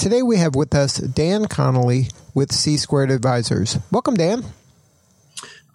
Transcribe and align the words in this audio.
Today 0.00 0.22
we 0.22 0.38
have 0.38 0.54
with 0.54 0.74
us 0.74 0.96
Dan 0.96 1.44
Connolly 1.44 2.08
with 2.32 2.52
C 2.52 2.78
Squared 2.78 3.10
Advisors. 3.10 3.78
Welcome, 3.92 4.14
Dan. 4.14 4.46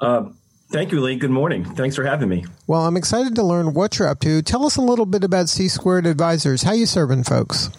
Uh, 0.01 0.29
thank 0.71 0.91
you, 0.91 0.99
Lee. 0.99 1.15
Good 1.15 1.29
morning. 1.29 1.63
Thanks 1.63 1.95
for 1.95 2.03
having 2.03 2.27
me. 2.27 2.43
Well, 2.65 2.87
I'm 2.87 2.97
excited 2.97 3.35
to 3.35 3.43
learn 3.43 3.75
what 3.75 3.99
you're 3.99 4.07
up 4.07 4.19
to. 4.21 4.41
Tell 4.41 4.65
us 4.65 4.77
a 4.77 4.81
little 4.81 5.05
bit 5.05 5.23
about 5.23 5.47
C 5.47 5.67
Squared 5.67 6.07
Advisors. 6.07 6.63
How 6.63 6.73
you 6.73 6.87
serving 6.87 7.25
folks? 7.25 7.69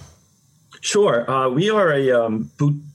Sure. 0.83 1.29
Uh, 1.29 1.49
we 1.49 1.69
are 1.69 1.93
a 1.93 2.13
um, 2.13 2.49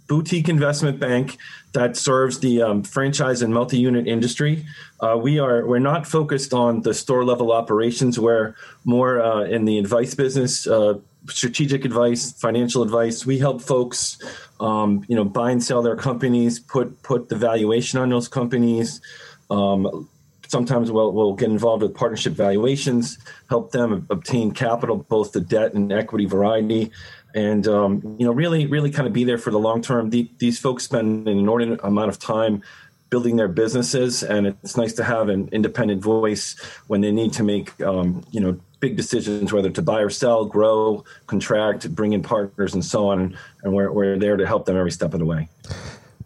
boutique 0.07 0.47
investment 0.47 0.97
bank 0.97 1.38
that 1.73 1.97
serves 1.97 2.39
the 2.39 2.61
um, 2.61 2.83
franchise 2.83 3.41
and 3.41 3.53
multi-unit 3.53 4.07
industry. 4.07 4.65
Uh, 5.02 5.17
we 5.21 5.39
are 5.39 5.65
we're 5.65 5.79
not 5.79 6.07
focused 6.07 6.53
on 6.53 6.83
the 6.83 6.93
store 6.93 7.25
level 7.25 7.52
operations. 7.52 8.17
We're 8.17 8.55
more 8.85 9.21
uh, 9.21 9.41
in 9.43 9.65
the 9.65 9.77
advice 9.77 10.15
business, 10.15 10.65
uh, 10.67 10.99
strategic 11.27 11.86
advice, 11.86 12.31
financial 12.31 12.83
advice. 12.83 13.25
We 13.25 13.39
help 13.39 13.61
folks, 13.61 14.17
um, 14.59 15.05
you 15.08 15.16
know, 15.16 15.23
buy 15.25 15.52
and 15.52 15.64
sell 15.64 15.81
their 15.81 15.95
companies, 15.95 16.59
put 16.59 17.02
put 17.03 17.30
the 17.30 17.36
valuation 17.36 18.00
on 18.00 18.09
those 18.09 18.27
companies. 18.27 19.02
Um, 19.49 20.09
sometimes 20.47 20.92
we'll, 20.92 21.14
we'll 21.14 21.33
get 21.33 21.49
involved 21.49 21.81
with 21.81 21.95
partnership 21.95 22.33
valuations, 22.33 23.17
help 23.49 23.72
them 23.72 24.05
obtain 24.09 24.52
capital, 24.52 24.97
both 24.97 25.31
the 25.31 25.39
debt 25.42 25.73
and 25.73 25.92
equity 25.92 26.25
variety, 26.25 26.92
and 27.33 27.67
um, 27.67 28.16
you 28.19 28.25
know, 28.25 28.33
really, 28.33 28.67
really 28.67 28.92
kind 28.92 29.08
of 29.08 29.14
be 29.14 29.23
there 29.23 29.38
for 29.38 29.52
the 29.52 29.59
long 29.59 29.81
term. 29.81 30.09
The, 30.09 30.30
these 30.39 30.59
folks 30.59 30.83
spend 30.83 31.27
an 31.27 31.38
inordinate 31.38 31.80
amount 31.83 32.09
of 32.09 32.19
time 32.19 32.64
building 33.09 33.36
their 33.36 33.47
businesses, 33.47 34.23
and 34.23 34.47
it's 34.47 34.77
nice 34.77 34.94
to 34.94 35.03
have 35.03 35.30
an 35.30 35.49
independent 35.52 36.02
voice 36.02 36.58
when 36.88 37.02
they 37.02 37.11
need 37.11 37.33
to 37.33 37.44
make, 37.44 37.80
um, 37.81 38.23
you 38.31 38.39
know, 38.39 38.59
big 38.81 38.97
decisions 38.97 39.53
whether 39.53 39.69
to 39.69 39.81
buy 39.81 40.01
or 40.01 40.09
sell, 40.09 40.43
grow, 40.43 41.05
contract, 41.27 41.93
bring 41.95 42.11
in 42.11 42.21
partners, 42.21 42.73
and 42.73 42.83
so 42.83 43.07
on. 43.09 43.37
And 43.63 43.73
we're, 43.73 43.91
we're 43.91 44.17
there 44.19 44.35
to 44.35 44.45
help 44.45 44.65
them 44.65 44.75
every 44.75 44.91
step 44.91 45.13
of 45.13 45.19
the 45.19 45.25
way. 45.25 45.47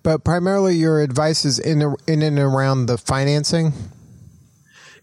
But 0.02 0.24
primarily, 0.24 0.76
your 0.76 1.02
advice 1.02 1.46
is 1.46 1.60
in 1.60 1.96
in 2.08 2.22
and 2.22 2.40
around 2.40 2.88
the 2.88 2.98
financing. 2.98 3.74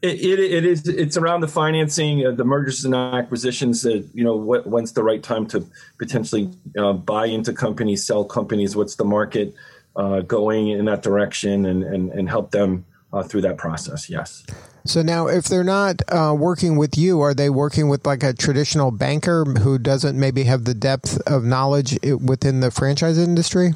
It, 0.00 0.20
it, 0.20 0.38
it 0.40 0.64
is 0.64 0.88
it's 0.88 1.16
around 1.16 1.42
the 1.42 1.48
financing, 1.48 2.26
uh, 2.26 2.32
the 2.32 2.44
mergers 2.44 2.84
and 2.84 2.94
acquisitions. 2.94 3.82
That 3.82 4.08
you 4.14 4.24
know, 4.24 4.36
what, 4.36 4.66
when's 4.66 4.92
the 4.92 5.02
right 5.02 5.22
time 5.22 5.46
to 5.48 5.64
potentially 5.98 6.50
uh, 6.78 6.92
buy 6.92 7.26
into 7.26 7.52
companies, 7.52 8.04
sell 8.04 8.24
companies? 8.24 8.74
What's 8.74 8.96
the 8.96 9.04
market 9.04 9.54
uh, 9.96 10.20
going 10.20 10.68
in 10.68 10.84
that 10.86 11.02
direction, 11.02 11.66
and 11.66 11.82
and, 11.82 12.10
and 12.10 12.28
help 12.28 12.52
them 12.52 12.84
uh, 13.12 13.22
through 13.22 13.42
that 13.42 13.58
process. 13.58 14.08
Yes. 14.08 14.44
So 14.84 15.00
now, 15.02 15.28
if 15.28 15.44
they're 15.44 15.62
not 15.62 16.02
uh, 16.08 16.34
working 16.36 16.76
with 16.76 16.98
you, 16.98 17.20
are 17.20 17.34
they 17.34 17.48
working 17.50 17.88
with 17.88 18.04
like 18.04 18.22
a 18.22 18.32
traditional 18.32 18.90
banker 18.90 19.44
who 19.44 19.78
doesn't 19.78 20.18
maybe 20.18 20.42
have 20.44 20.64
the 20.64 20.74
depth 20.74 21.20
of 21.26 21.44
knowledge 21.44 21.98
within 22.02 22.60
the 22.60 22.70
franchise 22.70 23.16
industry? 23.16 23.74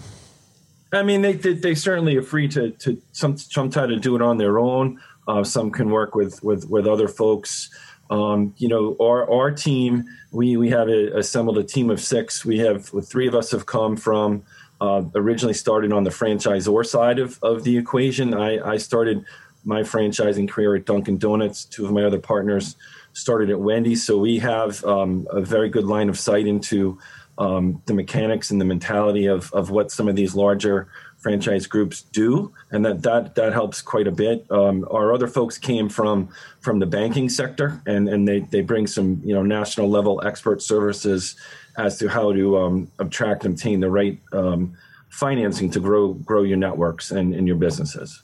I 0.93 1.03
mean, 1.03 1.23
they 1.23 1.35
they, 1.35 1.53
they 1.55 1.75
certainly 1.75 2.17
are 2.17 2.23
free 2.23 2.49
to 2.49 2.71
to 2.71 3.01
some 3.13 3.37
sometimes 3.37 3.93
to 3.93 4.01
do 4.01 4.17
it 4.17 4.23
on 4.23 4.39
their 4.39 4.59
own. 4.59 5.01
Uh, 5.29 5.45
some 5.45 5.71
can 5.71 5.91
work 5.91 6.15
with 6.15 6.43
with 6.43 6.69
with 6.69 6.87
other 6.87 7.09
folks. 7.09 7.71
Um, 8.11 8.55
you 8.57 8.69
know, 8.69 8.97
our 9.01 9.31
our 9.31 9.53
team, 9.53 10.05
we 10.33 10.57
we 10.57 10.71
have 10.71 10.89
a, 10.89 11.17
assembled 11.19 11.59
a 11.59 11.65
team 11.65 11.91
of 11.91 12.01
six. 12.01 12.45
We 12.45 12.59
have 12.59 12.89
three 13.05 13.29
of 13.29 13.35
us 13.35 13.53
have 13.53 13.67
come 13.67 13.97
from 13.97 14.43
uh, 14.81 15.03
originally 15.15 15.55
started 15.55 15.93
on 15.93 16.05
the 16.05 16.11
franchisor 16.11 16.85
side 16.85 17.19
of, 17.19 17.39
of 17.43 17.65
the 17.65 17.77
equation. 17.77 18.35
I, 18.35 18.73
I 18.73 18.77
started 18.77 19.25
my 19.67 19.83
franchising 19.83 20.49
career 20.49 20.77
at 20.77 20.87
Dunkin' 20.87 21.19
Donuts. 21.19 21.65
Two 21.65 21.85
of 21.85 21.93
my 21.93 22.05
other 22.05 22.19
partners 22.19 22.77
started 23.13 23.51
at 23.51 23.61
Wendy's. 23.61 24.07
So 24.07 24.17
we 24.17 24.39
have 24.39 24.83
um, 24.85 25.27
a 25.31 25.41
very 25.41 25.69
good 25.69 25.85
line 25.85 26.09
of 26.09 26.19
sight 26.19 26.47
into 26.47 26.99
um, 27.39 27.83
the 27.87 27.93
mechanics 27.93 28.51
and 28.51 28.61
the 28.61 28.65
mentality 28.65 29.27
of, 29.27 29.53
of 29.53 29.71
what 29.71 29.91
some 29.91 30.09
of 30.09 30.17
these 30.17 30.35
larger 30.35 30.89
franchise 31.19 31.67
groups 31.67 32.03
do, 32.03 32.53
and 32.71 32.85
that 32.85 33.03
that 33.03 33.35
that 33.35 33.53
helps 33.53 33.83
quite 33.83 34.07
a 34.07 34.13
bit. 34.13 34.47
Um, 34.51 34.87
our 34.91 35.13
other 35.13 35.27
folks 35.27 35.59
came 35.59 35.89
from 35.89 36.29
from 36.61 36.79
the 36.79 36.87
banking 36.87 37.29
sector, 37.29 37.83
and 37.87 38.09
and 38.09 38.29
they 38.29 38.41
they 38.41 38.61
bring 38.61 38.87
some 38.87 39.21
you 39.25 39.35
know 39.35 39.43
national 39.43 39.89
level 39.91 40.25
expert 40.25 40.63
services 40.63 41.35
as 41.79 41.99
to 41.99 42.09
how 42.09 42.33
to 42.33 42.59
um, 42.59 42.91
attract 43.01 43.45
and 43.45 43.55
obtain 43.55 43.81
the 43.81 43.91
right 43.91 44.21
um, 44.33 44.77
financing 45.09 45.71
to 45.71 45.81
grow 45.81 46.15
grow 46.15 46.43
your 46.43 46.59
networks 46.59 47.11
and, 47.11 47.35
and 47.35 47.47
your 47.47 47.57
businesses. 47.57 48.23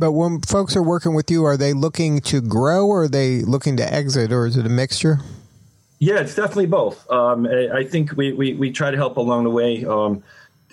But 0.00 0.12
when 0.12 0.40
folks 0.40 0.76
are 0.76 0.82
working 0.82 1.12
with 1.12 1.30
you, 1.30 1.44
are 1.44 1.58
they 1.58 1.74
looking 1.74 2.22
to 2.22 2.40
grow, 2.40 2.86
or 2.86 3.02
are 3.02 3.08
they 3.08 3.42
looking 3.42 3.76
to 3.76 3.94
exit, 3.94 4.32
or 4.32 4.46
is 4.46 4.56
it 4.56 4.64
a 4.64 4.70
mixture? 4.70 5.18
Yeah, 5.98 6.20
it's 6.20 6.34
definitely 6.34 6.66
both. 6.66 7.08
Um, 7.10 7.46
I 7.46 7.84
think 7.84 8.16
we, 8.16 8.32
we, 8.32 8.54
we 8.54 8.72
try 8.72 8.90
to 8.90 8.96
help 8.96 9.18
along 9.18 9.44
the 9.44 9.50
way. 9.50 9.84
Um, 9.84 10.22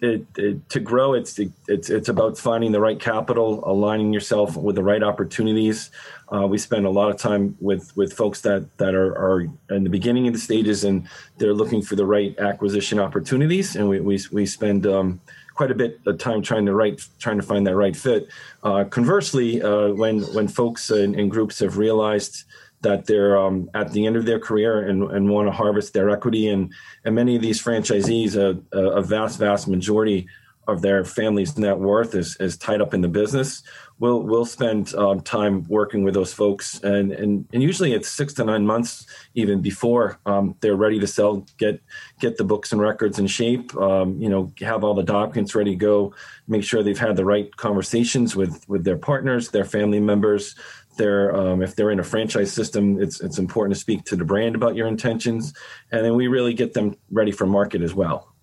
it, 0.01 0.25
it, 0.37 0.69
to 0.69 0.79
grow, 0.79 1.13
it's 1.13 1.39
it's 1.67 1.89
it's 1.89 2.07
about 2.07 2.37
finding 2.37 2.71
the 2.71 2.79
right 2.79 2.99
capital, 2.99 3.67
aligning 3.69 4.13
yourself 4.13 4.55
with 4.55 4.75
the 4.75 4.83
right 4.83 5.03
opportunities. 5.03 5.91
Uh, 6.31 6.47
we 6.47 6.57
spend 6.57 6.85
a 6.85 6.89
lot 6.89 7.09
of 7.09 7.17
time 7.17 7.57
with 7.59 7.97
with 7.97 8.13
folks 8.13 8.41
that 8.41 8.77
that 8.77 8.95
are, 8.95 9.11
are 9.17 9.47
in 9.71 9.83
the 9.83 9.89
beginning 9.89 10.27
of 10.27 10.33
the 10.33 10.39
stages 10.39 10.85
and 10.85 11.05
they're 11.37 11.53
looking 11.53 11.81
for 11.81 11.97
the 11.97 12.05
right 12.05 12.37
acquisition 12.39 12.97
opportunities, 12.97 13.75
and 13.75 13.89
we 13.89 13.99
we, 13.99 14.19
we 14.31 14.45
spend 14.45 14.87
um, 14.87 15.19
quite 15.57 15.71
a 15.71 15.75
bit 15.75 15.99
of 16.05 16.17
time 16.17 16.41
trying 16.41 16.65
to 16.67 16.73
right 16.73 17.01
trying 17.19 17.39
to 17.41 17.47
find 17.51 17.65
that 17.67 17.75
right 17.75 17.95
fit. 17.95 18.29
Uh, 18.63 18.83
conversely, 18.85 19.61
uh, 19.61 19.89
when 20.01 20.21
when 20.35 20.47
folks 20.47 20.89
and 20.89 21.29
groups 21.29 21.59
have 21.59 21.77
realized 21.77 22.45
that 22.81 23.05
they're 23.05 23.37
um, 23.37 23.69
at 23.73 23.91
the 23.91 24.05
end 24.05 24.15
of 24.15 24.25
their 24.25 24.39
career 24.39 24.87
and, 24.87 25.03
and 25.11 25.29
want 25.29 25.47
to 25.47 25.51
harvest 25.51 25.93
their 25.93 26.09
equity. 26.09 26.47
And, 26.49 26.71
and 27.05 27.15
many 27.15 27.35
of 27.35 27.41
these 27.41 27.61
franchisees, 27.61 28.35
a, 28.35 28.77
a 28.77 29.01
vast, 29.01 29.39
vast 29.39 29.67
majority 29.67 30.27
of 30.67 30.81
their 30.81 31.03
family's 31.03 31.57
net 31.57 31.77
worth 31.77 32.13
is, 32.13 32.37
is 32.39 32.57
tied 32.57 32.81
up 32.81 32.93
in 32.93 33.01
the 33.01 33.07
business. 33.07 33.63
We'll, 33.99 34.21
we'll 34.21 34.45
spend 34.45 34.93
um, 34.95 35.21
time 35.21 35.63
working 35.67 36.03
with 36.03 36.13
those 36.13 36.33
folks. 36.33 36.79
And, 36.83 37.11
and, 37.11 37.47
and 37.51 37.63
usually 37.63 37.93
it's 37.93 38.09
six 38.09 38.33
to 38.35 38.43
nine 38.43 38.65
months 38.65 39.07
even 39.33 39.61
before 39.61 40.19
um, 40.25 40.55
they're 40.61 40.75
ready 40.75 40.99
to 40.99 41.07
sell, 41.07 41.45
get, 41.57 41.81
get 42.19 42.37
the 42.37 42.43
books 42.43 42.71
and 42.71 42.81
records 42.81 43.17
in 43.19 43.27
shape, 43.27 43.75
um, 43.77 44.21
you 44.21 44.29
know, 44.29 44.51
have 44.59 44.83
all 44.83 44.93
the 44.93 45.03
documents 45.03 45.55
ready 45.55 45.71
to 45.71 45.77
go, 45.77 46.13
make 46.47 46.63
sure 46.63 46.83
they've 46.83 46.99
had 46.99 47.15
the 47.15 47.25
right 47.25 47.55
conversations 47.57 48.35
with, 48.35 48.67
with 48.69 48.83
their 48.83 48.97
partners, 48.97 49.49
their 49.49 49.65
family 49.65 49.99
members, 49.99 50.55
they're 50.97 51.35
um, 51.35 51.61
if 51.61 51.75
they're 51.75 51.91
in 51.91 51.99
a 51.99 52.03
franchise 52.03 52.51
system, 52.51 53.01
it's 53.01 53.21
it's 53.21 53.37
important 53.37 53.75
to 53.75 53.79
speak 53.79 54.03
to 54.05 54.15
the 54.15 54.25
brand 54.25 54.55
about 54.55 54.75
your 54.75 54.87
intentions, 54.87 55.53
and 55.91 56.03
then 56.03 56.15
we 56.15 56.27
really 56.27 56.53
get 56.53 56.73
them 56.73 56.97
ready 57.11 57.31
for 57.31 57.45
market 57.45 57.81
as 57.81 57.93
well. 57.93 58.33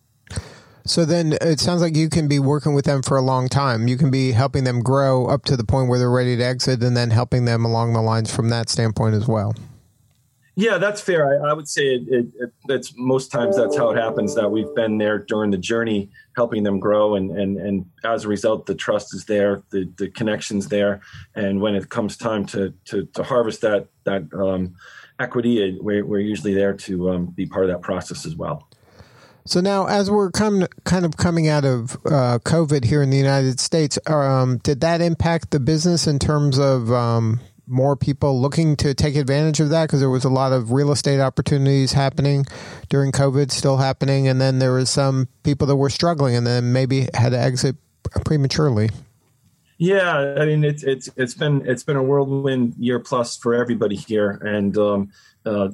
So 0.86 1.06
then 1.06 1.34
it 1.40 1.60
sounds 1.60 1.80
like 1.80 1.96
you 1.96 2.10
can 2.10 2.28
be 2.28 2.38
working 2.38 2.74
with 2.74 2.84
them 2.84 3.00
for 3.02 3.16
a 3.16 3.22
long 3.22 3.48
time. 3.48 3.88
You 3.88 3.96
can 3.96 4.10
be 4.10 4.32
helping 4.32 4.64
them 4.64 4.82
grow 4.82 5.26
up 5.26 5.44
to 5.46 5.56
the 5.56 5.64
point 5.64 5.88
where 5.88 5.98
they're 5.98 6.10
ready 6.10 6.36
to 6.36 6.42
exit, 6.42 6.82
and 6.82 6.94
then 6.94 7.10
helping 7.10 7.46
them 7.46 7.64
along 7.64 7.94
the 7.94 8.02
lines 8.02 8.34
from 8.34 8.50
that 8.50 8.68
standpoint 8.68 9.14
as 9.14 9.26
well. 9.26 9.54
Yeah, 10.56 10.78
that's 10.78 11.00
fair. 11.00 11.26
I, 11.26 11.50
I 11.50 11.52
would 11.52 11.68
say 11.68 11.82
it, 11.82 12.02
it, 12.08 12.26
it, 12.38 12.52
it's 12.68 12.92
most 12.96 13.32
times 13.32 13.56
that's 13.56 13.76
how 13.76 13.90
it 13.90 13.96
happens. 13.96 14.34
That 14.34 14.50
we've 14.50 14.72
been 14.76 14.98
there 14.98 15.18
during 15.18 15.50
the 15.50 15.58
journey, 15.58 16.10
helping 16.36 16.62
them 16.62 16.78
grow, 16.78 17.16
and 17.16 17.30
and 17.32 17.56
and 17.56 17.86
as 18.04 18.24
a 18.24 18.28
result, 18.28 18.66
the 18.66 18.74
trust 18.74 19.14
is 19.14 19.24
there, 19.24 19.62
the 19.70 19.90
the 19.96 20.10
connections 20.10 20.68
there, 20.68 21.00
and 21.34 21.60
when 21.60 21.74
it 21.74 21.88
comes 21.88 22.16
time 22.16 22.44
to 22.46 22.72
to, 22.84 23.06
to 23.14 23.22
harvest 23.22 23.62
that 23.62 23.88
that 24.04 24.32
um, 24.34 24.76
equity, 25.18 25.78
we're, 25.80 26.04
we're 26.04 26.20
usually 26.20 26.54
there 26.54 26.74
to 26.74 27.10
um, 27.10 27.26
be 27.26 27.46
part 27.46 27.64
of 27.64 27.70
that 27.70 27.80
process 27.82 28.26
as 28.26 28.36
well. 28.36 28.68
So 29.46 29.60
now, 29.60 29.86
as 29.86 30.10
we're 30.10 30.30
come, 30.30 30.66
kind 30.84 31.04
of 31.04 31.18
coming 31.18 31.48
out 31.48 31.66
of 31.66 31.94
uh, 32.06 32.38
COVID 32.44 32.84
here 32.84 33.02
in 33.02 33.10
the 33.10 33.18
United 33.18 33.60
States, 33.60 33.98
um, 34.06 34.56
did 34.58 34.80
that 34.80 35.02
impact 35.02 35.50
the 35.50 35.60
business 35.60 36.06
in 36.06 36.18
terms 36.18 36.58
of 36.58 36.90
um, 36.90 37.40
more 37.66 37.94
people 37.94 38.40
looking 38.40 38.74
to 38.76 38.94
take 38.94 39.16
advantage 39.16 39.60
of 39.60 39.68
that 39.68 39.84
because 39.84 40.00
there 40.00 40.08
was 40.08 40.24
a 40.24 40.30
lot 40.30 40.52
of 40.52 40.72
real 40.72 40.92
estate 40.92 41.20
opportunities 41.20 41.92
happening 41.92 42.46
during 42.88 43.12
COVID, 43.12 43.50
still 43.50 43.76
happening, 43.76 44.28
and 44.28 44.40
then 44.40 44.60
there 44.60 44.72
was 44.72 44.88
some 44.88 45.28
people 45.42 45.66
that 45.66 45.76
were 45.76 45.90
struggling 45.90 46.34
and 46.34 46.46
then 46.46 46.72
maybe 46.72 47.08
had 47.12 47.30
to 47.30 47.38
exit 47.38 47.76
prematurely. 48.24 48.88
Yeah, 49.76 50.36
I 50.38 50.46
mean 50.46 50.64
it's 50.64 50.84
it's 50.84 51.10
it's 51.16 51.34
been 51.34 51.66
it's 51.66 51.82
been 51.82 51.96
a 51.96 52.02
whirlwind 52.02 52.74
year 52.78 53.00
plus 53.00 53.36
for 53.36 53.54
everybody 53.54 53.96
here, 53.96 54.30
and 54.30 54.76
um, 54.78 55.12
uh, 55.44 55.68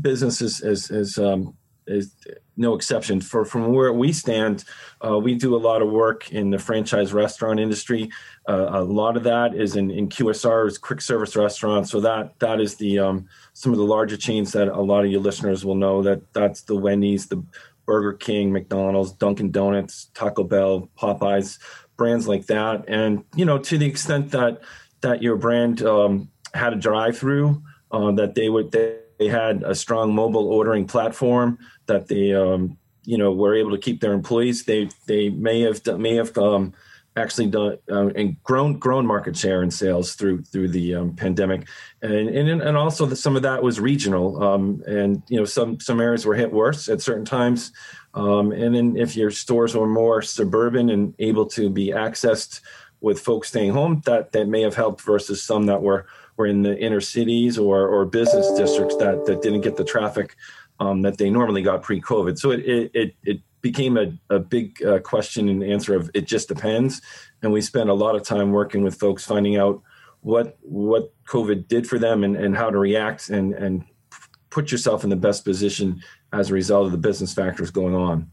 business 0.00 0.42
is 0.42 0.60
is, 0.60 0.90
is 0.90 1.16
um, 1.16 1.54
is 1.86 2.14
no 2.56 2.74
exception. 2.74 3.20
For 3.20 3.44
from 3.44 3.72
where 3.72 3.92
we 3.92 4.12
stand, 4.12 4.64
uh, 5.04 5.18
we 5.18 5.34
do 5.34 5.56
a 5.56 5.58
lot 5.58 5.82
of 5.82 5.90
work 5.90 6.30
in 6.30 6.50
the 6.50 6.58
franchise 6.58 7.12
restaurant 7.12 7.60
industry. 7.60 8.10
Uh, 8.48 8.68
a 8.72 8.82
lot 8.82 9.16
of 9.16 9.24
that 9.24 9.54
is 9.54 9.76
in, 9.76 9.90
in 9.90 10.08
QSRs, 10.08 10.80
quick 10.80 11.00
service 11.00 11.36
restaurants. 11.36 11.90
So 11.90 12.00
that 12.00 12.38
that 12.40 12.60
is 12.60 12.76
the 12.76 12.98
um, 12.98 13.28
some 13.52 13.72
of 13.72 13.78
the 13.78 13.84
larger 13.84 14.16
chains 14.16 14.52
that 14.52 14.68
a 14.68 14.80
lot 14.80 15.04
of 15.04 15.10
your 15.10 15.20
listeners 15.20 15.64
will 15.64 15.74
know. 15.74 16.02
That 16.02 16.32
that's 16.32 16.62
the 16.62 16.76
Wendy's, 16.76 17.26
the 17.26 17.42
Burger 17.86 18.12
King, 18.12 18.52
McDonald's, 18.52 19.12
Dunkin' 19.12 19.50
Donuts, 19.50 20.10
Taco 20.14 20.44
Bell, 20.44 20.88
Popeyes, 20.96 21.58
brands 21.96 22.28
like 22.28 22.46
that. 22.46 22.84
And 22.88 23.24
you 23.34 23.44
know, 23.44 23.58
to 23.58 23.78
the 23.78 23.86
extent 23.86 24.30
that 24.30 24.60
that 25.00 25.22
your 25.22 25.36
brand 25.36 25.82
um, 25.82 26.30
had 26.54 26.72
a 26.72 26.76
drive-through, 26.76 27.62
uh, 27.90 28.12
that 28.12 28.34
they 28.34 28.48
would 28.48 28.70
they, 28.70 28.99
they 29.20 29.28
had 29.28 29.62
a 29.64 29.74
strong 29.74 30.14
mobile 30.14 30.48
ordering 30.48 30.86
platform 30.86 31.58
that 31.86 32.08
they 32.08 32.32
um, 32.32 32.78
you 33.04 33.18
know 33.18 33.30
were 33.30 33.54
able 33.54 33.70
to 33.70 33.78
keep 33.78 34.00
their 34.00 34.14
employees. 34.14 34.64
They 34.64 34.88
they 35.06 35.28
may 35.28 35.60
have 35.60 35.86
may 35.98 36.14
have 36.16 36.36
um, 36.38 36.72
actually 37.16 37.48
done 37.48 37.76
uh, 37.90 38.06
and 38.16 38.42
grown 38.42 38.78
grown 38.78 39.06
market 39.06 39.36
share 39.36 39.62
in 39.62 39.70
sales 39.70 40.14
through 40.14 40.42
through 40.44 40.68
the 40.68 40.94
um, 40.94 41.14
pandemic, 41.14 41.68
and 42.00 42.30
and 42.30 42.62
and 42.62 42.76
also 42.78 43.04
the, 43.04 43.14
some 43.14 43.36
of 43.36 43.42
that 43.42 43.62
was 43.62 43.78
regional. 43.78 44.42
Um, 44.42 44.82
and 44.86 45.22
you 45.28 45.38
know 45.38 45.44
some 45.44 45.78
some 45.78 46.00
areas 46.00 46.24
were 46.24 46.34
hit 46.34 46.50
worse 46.50 46.88
at 46.88 47.02
certain 47.02 47.26
times. 47.26 47.72
Um, 48.14 48.52
and 48.52 48.74
then 48.74 48.96
if 48.96 49.16
your 49.16 49.30
stores 49.30 49.76
were 49.76 49.86
more 49.86 50.22
suburban 50.22 50.88
and 50.88 51.14
able 51.18 51.46
to 51.46 51.68
be 51.68 51.88
accessed 51.88 52.62
with 53.02 53.20
folks 53.20 53.48
staying 53.48 53.72
home, 53.72 54.00
that 54.06 54.32
that 54.32 54.48
may 54.48 54.62
have 54.62 54.74
helped 54.74 55.02
versus 55.02 55.42
some 55.42 55.66
that 55.66 55.82
were 55.82 56.06
were 56.40 56.46
in 56.46 56.62
the 56.62 56.76
inner 56.78 57.00
cities 57.00 57.58
or 57.58 57.86
or 57.86 58.04
business 58.04 58.50
districts 58.52 58.96
that 58.96 59.26
that 59.26 59.42
didn't 59.42 59.60
get 59.60 59.76
the 59.76 59.84
traffic 59.84 60.36
um, 60.80 61.02
that 61.02 61.18
they 61.18 61.30
normally 61.30 61.62
got 61.62 61.82
pre-COVID. 61.82 62.38
So 62.38 62.50
it 62.50 62.60
it 62.60 62.90
it, 62.94 63.14
it 63.22 63.40
became 63.60 63.96
a, 63.96 64.06
a 64.34 64.38
big 64.38 64.82
uh, 64.82 64.98
question 65.00 65.48
and 65.48 65.62
answer 65.62 65.94
of 65.94 66.10
it 66.14 66.26
just 66.26 66.48
depends. 66.48 67.02
And 67.42 67.52
we 67.52 67.60
spent 67.60 67.90
a 67.90 67.94
lot 67.94 68.16
of 68.16 68.22
time 68.22 68.52
working 68.52 68.82
with 68.82 68.94
folks 68.98 69.24
finding 69.24 69.56
out 69.56 69.82
what 70.22 70.58
what 70.62 71.12
COVID 71.26 71.68
did 71.68 71.86
for 71.86 71.98
them 71.98 72.24
and, 72.24 72.36
and 72.36 72.56
how 72.56 72.70
to 72.70 72.78
react 72.78 73.28
and 73.28 73.54
and 73.54 73.84
put 74.48 74.72
yourself 74.72 75.04
in 75.04 75.10
the 75.10 75.16
best 75.16 75.44
position 75.44 76.02
as 76.32 76.50
a 76.50 76.54
result 76.54 76.86
of 76.86 76.92
the 76.92 76.98
business 76.98 77.32
factors 77.34 77.70
going 77.70 77.94
on. 77.94 78.30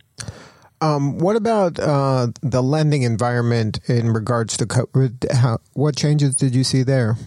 Um, 0.80 1.18
what 1.18 1.36
about 1.36 1.80
uh, 1.80 2.27
the 2.42 2.62
lending 2.62 3.01
environment 3.01 3.80
in 3.88 4.12
regards 4.12 4.57
to 4.57 4.65
COVID? 4.65 5.31
How, 5.31 5.57
what 5.74 5.95
changes 5.95 6.36
did 6.36 6.56
you 6.56 6.63
see 6.63 6.83
there? 6.83 7.18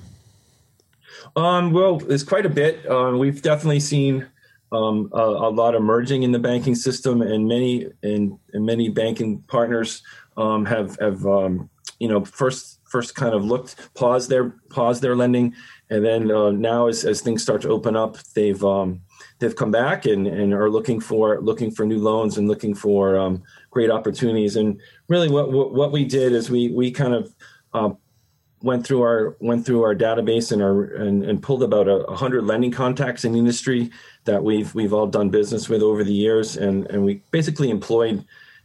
Um, 1.36 1.72
well, 1.72 1.98
there's 1.98 2.24
quite 2.24 2.46
a 2.46 2.50
bit. 2.50 2.88
Uh, 2.88 3.14
we've 3.16 3.42
definitely 3.42 3.80
seen 3.80 4.26
um, 4.72 5.10
a, 5.12 5.20
a, 5.20 5.50
lot 5.50 5.74
emerging 5.74 6.22
in 6.22 6.32
the 6.32 6.38
banking 6.38 6.74
system, 6.74 7.22
and 7.22 7.46
many 7.46 7.88
and, 8.02 8.38
and 8.52 8.64
many 8.64 8.88
banking 8.88 9.42
partners 9.42 10.02
um, 10.36 10.64
have 10.64 10.96
have 11.00 11.26
um, 11.26 11.68
you 11.98 12.08
know 12.08 12.24
first 12.24 12.80
first 12.84 13.14
kind 13.14 13.34
of 13.34 13.44
looked 13.44 13.94
paused 13.94 14.30
their 14.30 14.50
paused 14.70 15.02
their 15.02 15.16
lending, 15.16 15.54
and 15.90 16.04
then 16.04 16.30
uh, 16.30 16.50
now 16.50 16.86
as, 16.86 17.04
as 17.04 17.20
things 17.20 17.42
start 17.42 17.62
to 17.62 17.68
open 17.68 17.96
up, 17.96 18.16
they've 18.34 18.62
um, 18.64 19.00
they've 19.38 19.56
come 19.56 19.70
back 19.70 20.06
and, 20.06 20.26
and 20.26 20.52
are 20.52 20.70
looking 20.70 21.00
for 21.00 21.40
looking 21.40 21.70
for 21.70 21.84
new 21.84 21.98
loans 21.98 22.38
and 22.38 22.48
looking 22.48 22.74
for 22.74 23.40
great 23.70 23.90
opportunities. 23.90 24.56
And 24.56 24.80
really, 25.08 25.28
what, 25.28 25.52
what, 25.52 25.72
what 25.72 25.92
we 25.92 26.04
did 26.04 26.32
is 26.32 26.50
we 26.50 26.70
we 26.70 26.90
kind 26.90 27.14
of 27.14 27.34
uh, 27.72 27.90
went 28.62 28.86
through 28.86 29.02
our 29.02 29.36
went 29.40 29.64
through 29.64 29.82
our 29.82 29.94
database 29.94 30.52
and 30.52 30.62
our 30.62 30.84
and, 30.84 31.24
and 31.24 31.42
pulled 31.42 31.62
about 31.62 31.88
a 31.88 32.14
hundred 32.14 32.44
lending 32.44 32.70
contacts 32.70 33.24
in 33.24 33.32
the 33.32 33.38
industry 33.38 33.90
that 34.24 34.42
we've 34.42 34.74
we've 34.74 34.92
all 34.92 35.06
done 35.06 35.30
business 35.30 35.68
with 35.68 35.82
over 35.82 36.04
the 36.04 36.12
years, 36.12 36.56
and 36.56 36.86
and 36.90 37.04
we 37.04 37.22
basically 37.30 37.70
employed, 37.70 38.24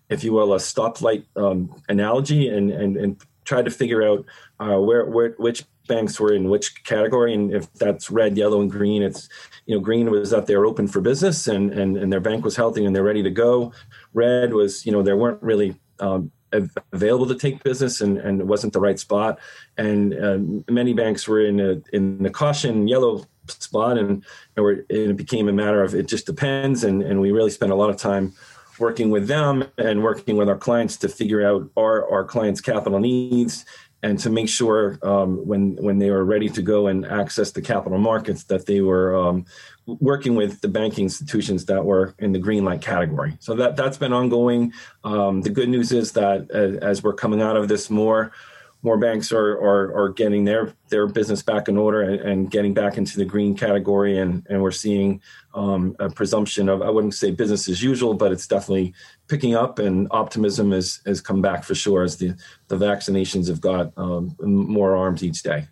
if 0.09 0.24
you 0.24 0.33
will, 0.33 0.53
a 0.53 0.57
stoplight 0.57 1.25
um, 1.36 1.81
analogy, 1.88 2.47
and 2.50 2.71
and 2.71 2.97
and 2.97 3.21
tried 3.45 3.65
to 3.65 3.71
figure 3.71 4.03
out 4.03 4.25
uh, 4.59 4.80
where 4.80 5.06
where 5.06 5.36
which 5.38 5.63
banks 5.88 6.19
were 6.19 6.33
in 6.33 6.50
which 6.50 6.83
category, 6.83 7.33
and 7.33 7.53
if 7.53 7.71
that's 7.74 8.09
red, 8.09 8.38
yellow, 8.38 8.62
and 8.62 8.71
green, 8.71 9.01
it's 9.01 9.30
you 9.65 9.75
know 9.75 9.81
green 9.81 10.09
was 10.12 10.31
that 10.31 10.45
they're 10.47 10.65
open 10.65 10.88
for 10.88 11.00
business 11.00 11.47
and 11.47 11.71
and 11.71 11.95
and 11.97 12.12
their 12.12 12.19
bank 12.19 12.44
was 12.44 12.56
healthy 12.56 12.86
and 12.86 12.95
they're 12.95 13.03
ready 13.03 13.24
to 13.24 13.31
go. 13.31 13.71
Red 14.13 14.53
was 14.53 14.86
you 14.86 14.92
know 14.92 15.01
there 15.01 15.18
weren't 15.18 15.42
really 15.42 15.75
um, 16.00 16.31
available 16.94 17.28
to 17.28 17.36
take 17.36 17.63
business 17.63 18.02
and, 18.02 18.18
and 18.18 18.42
it 18.42 18.48
wasn't 18.48 18.74
the 18.74 18.80
right 18.80 19.00
spot. 19.00 19.40
And 19.78 20.13
uh, 20.13 20.72
many 20.72 20.94
banks 20.94 21.28
were 21.28 21.42
in 21.42 21.60
a, 21.60 21.81
in 21.94 22.24
the 22.24 22.30
caution 22.30 22.88
yellow 22.88 23.25
spot 23.48 23.98
and, 23.98 24.24
and, 24.56 24.68
and, 24.68 25.12
it 25.12 25.18
became 25.18 25.48
a 25.48 25.54
matter 25.54 25.84
of 25.84 25.94
it 25.94 26.07
just 26.07 26.25
depends. 26.25 26.84
And, 26.84 27.02
and 27.02 27.22
we 27.22 27.31
really 27.31 27.52
spent 27.52 27.72
a 27.72 27.75
lot 27.75 27.90
of 27.90 27.98
time 27.98 28.34
working 28.80 29.10
with 29.10 29.28
them 29.28 29.66
and 29.78 30.04
working 30.04 30.36
with 30.36 30.50
our 30.50 30.57
clients 30.57 30.98
to 30.98 31.07
figure 31.07 31.46
out 31.46 31.69
our, 31.78 32.10
our 32.12 32.25
clients' 32.25 32.62
capital 32.62 33.00
needs 33.00 33.66
and 34.06 34.19
to 34.19 34.30
make 34.30 34.48
sure 34.48 35.00
um, 35.02 35.38
when 35.48 35.75
when 35.78 35.98
they 35.98 36.12
were 36.12 36.24
ready 36.24 36.48
to 36.48 36.62
go 36.62 36.86
and 36.86 37.06
access 37.06 37.52
the 37.52 37.62
capital 37.62 37.98
markets 37.98 38.44
that 38.44 38.68
they 38.68 38.80
were 38.81 39.16
um, 39.16 39.46
working 39.87 40.35
with 40.35 40.61
the 40.61 40.67
banking 40.67 41.03
institutions 41.03 41.65
that 41.65 41.85
were 41.85 42.15
in 42.19 42.31
the 42.31 42.39
green 42.39 42.65
light 42.65 42.81
category. 42.81 43.37
So 43.39 43.55
that 43.55 43.75
that's 43.75 43.97
been 43.97 44.13
ongoing. 44.13 44.73
Um, 45.03 45.41
the 45.41 45.49
good 45.49 45.69
news 45.69 45.91
is 45.91 46.13
that 46.13 46.49
as, 46.51 46.77
as, 46.77 47.03
we're 47.03 47.13
coming 47.13 47.41
out 47.41 47.55
of 47.55 47.67
this, 47.67 47.89
more 47.89 48.31
more 48.81 48.97
banks 48.97 49.31
are 49.31 49.53
are, 49.53 49.95
are 49.95 50.09
getting 50.09 50.43
their 50.45 50.73
their 50.89 51.07
business 51.07 51.43
back 51.43 51.67
in 51.67 51.77
order 51.77 52.01
and, 52.01 52.21
and, 52.21 52.51
getting 52.51 52.73
back 52.73 52.97
into 52.97 53.17
the 53.17 53.25
green 53.25 53.55
category, 53.55 54.17
and 54.17 54.45
and 54.49 54.61
we're 54.61 54.71
seeing 54.71 55.21
um, 55.53 55.95
a 55.99 56.09
presumption 56.09 56.67
of 56.67 56.81
I 56.81 56.89
wouldn't 56.89 57.13
say 57.13 57.31
business 57.31 57.69
as 57.69 57.83
usual, 57.83 58.15
but 58.15 58.31
it's 58.31 58.47
definitely 58.47 58.93
picking 59.27 59.55
up, 59.55 59.77
and 59.77 60.07
optimism 60.11 60.71
has 60.71 61.01
has 61.05 61.21
come 61.21 61.41
back 61.41 61.63
for 61.63 61.75
sure 61.75 62.03
as 62.03 62.17
the 62.17 62.35
the 62.69 62.77
vaccinations 62.77 63.47
have 63.47 63.61
got 63.61 63.91
um, 63.97 64.35
more 64.39 64.95
arms 64.95 65.23
each 65.23 65.43
day. 65.43 65.67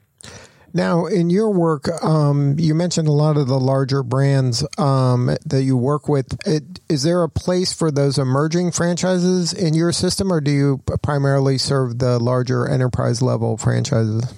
Now, 0.75 1.05
in 1.05 1.29
your 1.29 1.51
work, 1.51 1.87
um, 2.03 2.57
you 2.57 2.73
mentioned 2.73 3.07
a 3.07 3.11
lot 3.11 3.37
of 3.37 3.47
the 3.47 3.59
larger 3.59 4.01
brands 4.01 4.65
um, 4.79 5.35
that 5.45 5.61
you 5.61 5.77
work 5.77 6.09
with. 6.09 6.35
It, 6.47 6.79
is 6.89 7.03
there 7.03 7.21
a 7.21 7.29
place 7.29 7.71
for 7.71 7.91
those 7.91 8.17
emerging 8.17 8.71
franchises 8.71 9.53
in 9.53 9.75
your 9.75 9.91
system, 9.91 10.33
or 10.33 10.41
do 10.41 10.49
you 10.49 10.77
primarily 11.03 11.59
serve 11.59 11.99
the 11.99 12.17
larger 12.17 12.67
enterprise 12.67 13.21
level 13.21 13.55
franchises? 13.55 14.33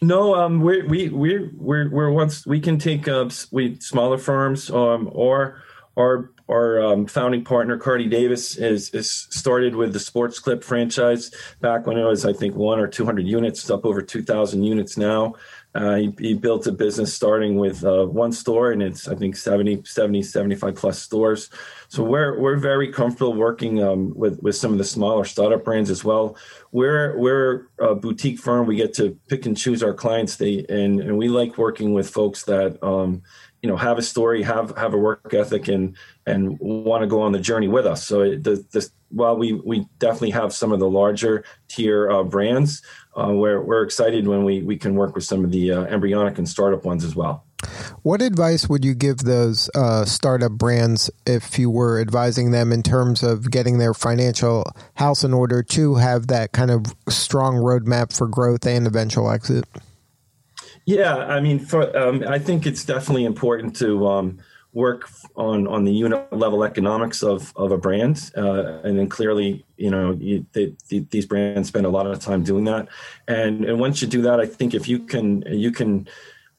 No, 0.00 0.34
um, 0.36 0.60
we 0.60 0.82
we 0.82 1.08
we 1.08 1.50
we're, 1.52 1.90
we're 1.90 2.10
once 2.10 2.46
we 2.46 2.60
can 2.60 2.78
take 2.78 3.06
uh, 3.06 3.28
we 3.50 3.78
smaller 3.80 4.18
firms 4.18 4.70
um, 4.70 5.10
or 5.12 5.62
our 5.96 6.30
our 6.50 6.82
um, 6.82 7.06
founding 7.06 7.44
partner 7.44 7.78
Carty 7.78 8.08
Davis 8.08 8.56
is, 8.56 8.90
is 8.90 9.10
started 9.30 9.76
with 9.76 9.92
the 9.92 10.00
Sport 10.00 10.34
Clips 10.36 10.66
franchise 10.66 11.30
back 11.60 11.86
when 11.86 11.96
it 11.96 12.04
was 12.04 12.24
I 12.24 12.32
think 12.32 12.54
one 12.56 12.80
or 12.80 12.88
two 12.88 13.04
hundred 13.04 13.26
units, 13.26 13.60
it's 13.60 13.70
up 13.70 13.84
over 13.84 14.02
two 14.02 14.22
thousand 14.22 14.64
units 14.64 14.96
now. 14.96 15.34
Uh, 15.72 15.94
he, 15.94 16.14
he, 16.18 16.34
built 16.34 16.66
a 16.66 16.72
business 16.72 17.14
starting 17.14 17.54
with 17.54 17.84
uh, 17.84 18.04
one 18.04 18.32
store 18.32 18.72
and 18.72 18.82
it's 18.82 19.06
I 19.06 19.14
think 19.14 19.36
70, 19.36 19.84
70, 19.84 20.20
75 20.24 20.74
plus 20.74 20.98
stores. 20.98 21.48
So 21.86 22.02
we're 22.02 22.40
we're 22.40 22.56
very 22.56 22.92
comfortable 22.92 23.34
working 23.34 23.80
um, 23.80 24.12
with 24.16 24.42
with 24.42 24.56
some 24.56 24.72
of 24.72 24.78
the 24.78 24.84
smaller 24.84 25.24
startup 25.24 25.64
brands 25.64 25.88
as 25.88 26.02
well. 26.02 26.36
We're 26.72 27.16
we're 27.16 27.68
a 27.78 27.94
boutique 27.94 28.40
firm. 28.40 28.66
We 28.66 28.74
get 28.74 28.94
to 28.94 29.16
pick 29.28 29.46
and 29.46 29.56
choose 29.56 29.84
our 29.84 29.94
clients. 29.94 30.36
They 30.36 30.66
and 30.68 30.98
and 30.98 31.16
we 31.16 31.28
like 31.28 31.56
working 31.56 31.92
with 31.92 32.10
folks 32.10 32.42
that 32.44 32.82
um, 32.82 33.22
you 33.62 33.68
know 33.68 33.76
have 33.76 33.98
a 33.98 34.02
story 34.02 34.42
have 34.42 34.76
have 34.76 34.94
a 34.94 34.98
work 34.98 35.32
ethic 35.34 35.68
and 35.68 35.96
and 36.26 36.58
want 36.60 37.02
to 37.02 37.06
go 37.06 37.20
on 37.20 37.32
the 37.32 37.38
journey 37.38 37.68
with 37.68 37.86
us. 37.86 38.06
So 38.06 38.22
it, 38.22 38.44
the, 38.44 38.64
this 38.72 38.90
while 39.10 39.36
we 39.36 39.52
we 39.52 39.86
definitely 39.98 40.30
have 40.30 40.52
some 40.52 40.72
of 40.72 40.80
the 40.80 40.88
larger 40.88 41.44
tier 41.68 42.10
uh, 42.10 42.22
brands 42.22 42.82
uh, 43.16 43.32
we're, 43.32 43.60
we're 43.60 43.82
excited 43.82 44.26
when 44.26 44.44
we 44.44 44.62
we 44.62 44.76
can 44.76 44.94
work 44.94 45.14
with 45.14 45.24
some 45.24 45.44
of 45.44 45.50
the 45.50 45.72
uh, 45.72 45.82
embryonic 45.84 46.38
and 46.38 46.48
startup 46.48 46.84
ones 46.84 47.04
as 47.04 47.16
well. 47.16 47.44
What 48.02 48.22
advice 48.22 48.68
would 48.68 48.84
you 48.84 48.94
give 48.94 49.18
those 49.18 49.68
uh, 49.74 50.04
startup 50.06 50.52
brands 50.52 51.10
if 51.26 51.58
you 51.58 51.68
were 51.68 52.00
advising 52.00 52.52
them 52.52 52.72
in 52.72 52.82
terms 52.82 53.22
of 53.22 53.50
getting 53.50 53.78
their 53.78 53.92
financial 53.92 54.64
house 54.94 55.24
in 55.24 55.34
order 55.34 55.62
to 55.64 55.96
have 55.96 56.28
that 56.28 56.52
kind 56.52 56.70
of 56.70 56.86
strong 57.08 57.56
roadmap 57.56 58.16
for 58.16 58.28
growth 58.28 58.66
and 58.66 58.86
eventual 58.86 59.30
exit 59.30 59.66
yeah, 60.86 61.16
I 61.16 61.40
mean, 61.40 61.58
for, 61.58 61.96
um, 61.96 62.24
I 62.26 62.38
think 62.38 62.66
it's 62.66 62.84
definitely 62.84 63.24
important 63.24 63.76
to 63.76 64.06
um, 64.06 64.38
work 64.72 65.08
on 65.36 65.66
on 65.66 65.84
the 65.84 65.92
unit 65.92 66.32
level 66.32 66.64
economics 66.64 67.22
of 67.22 67.52
of 67.56 67.72
a 67.72 67.78
brand, 67.78 68.30
uh, 68.36 68.80
and 68.82 68.98
then 68.98 69.08
clearly, 69.08 69.64
you 69.76 69.90
know, 69.90 70.12
you, 70.12 70.46
they, 70.52 70.74
these 70.88 71.26
brands 71.26 71.68
spend 71.68 71.86
a 71.86 71.90
lot 71.90 72.06
of 72.06 72.18
time 72.20 72.42
doing 72.42 72.64
that, 72.64 72.88
and 73.28 73.64
and 73.64 73.80
once 73.80 74.00
you 74.02 74.08
do 74.08 74.22
that, 74.22 74.40
I 74.40 74.46
think 74.46 74.74
if 74.74 74.88
you 74.88 75.00
can 75.00 75.42
you 75.42 75.70
can 75.70 76.08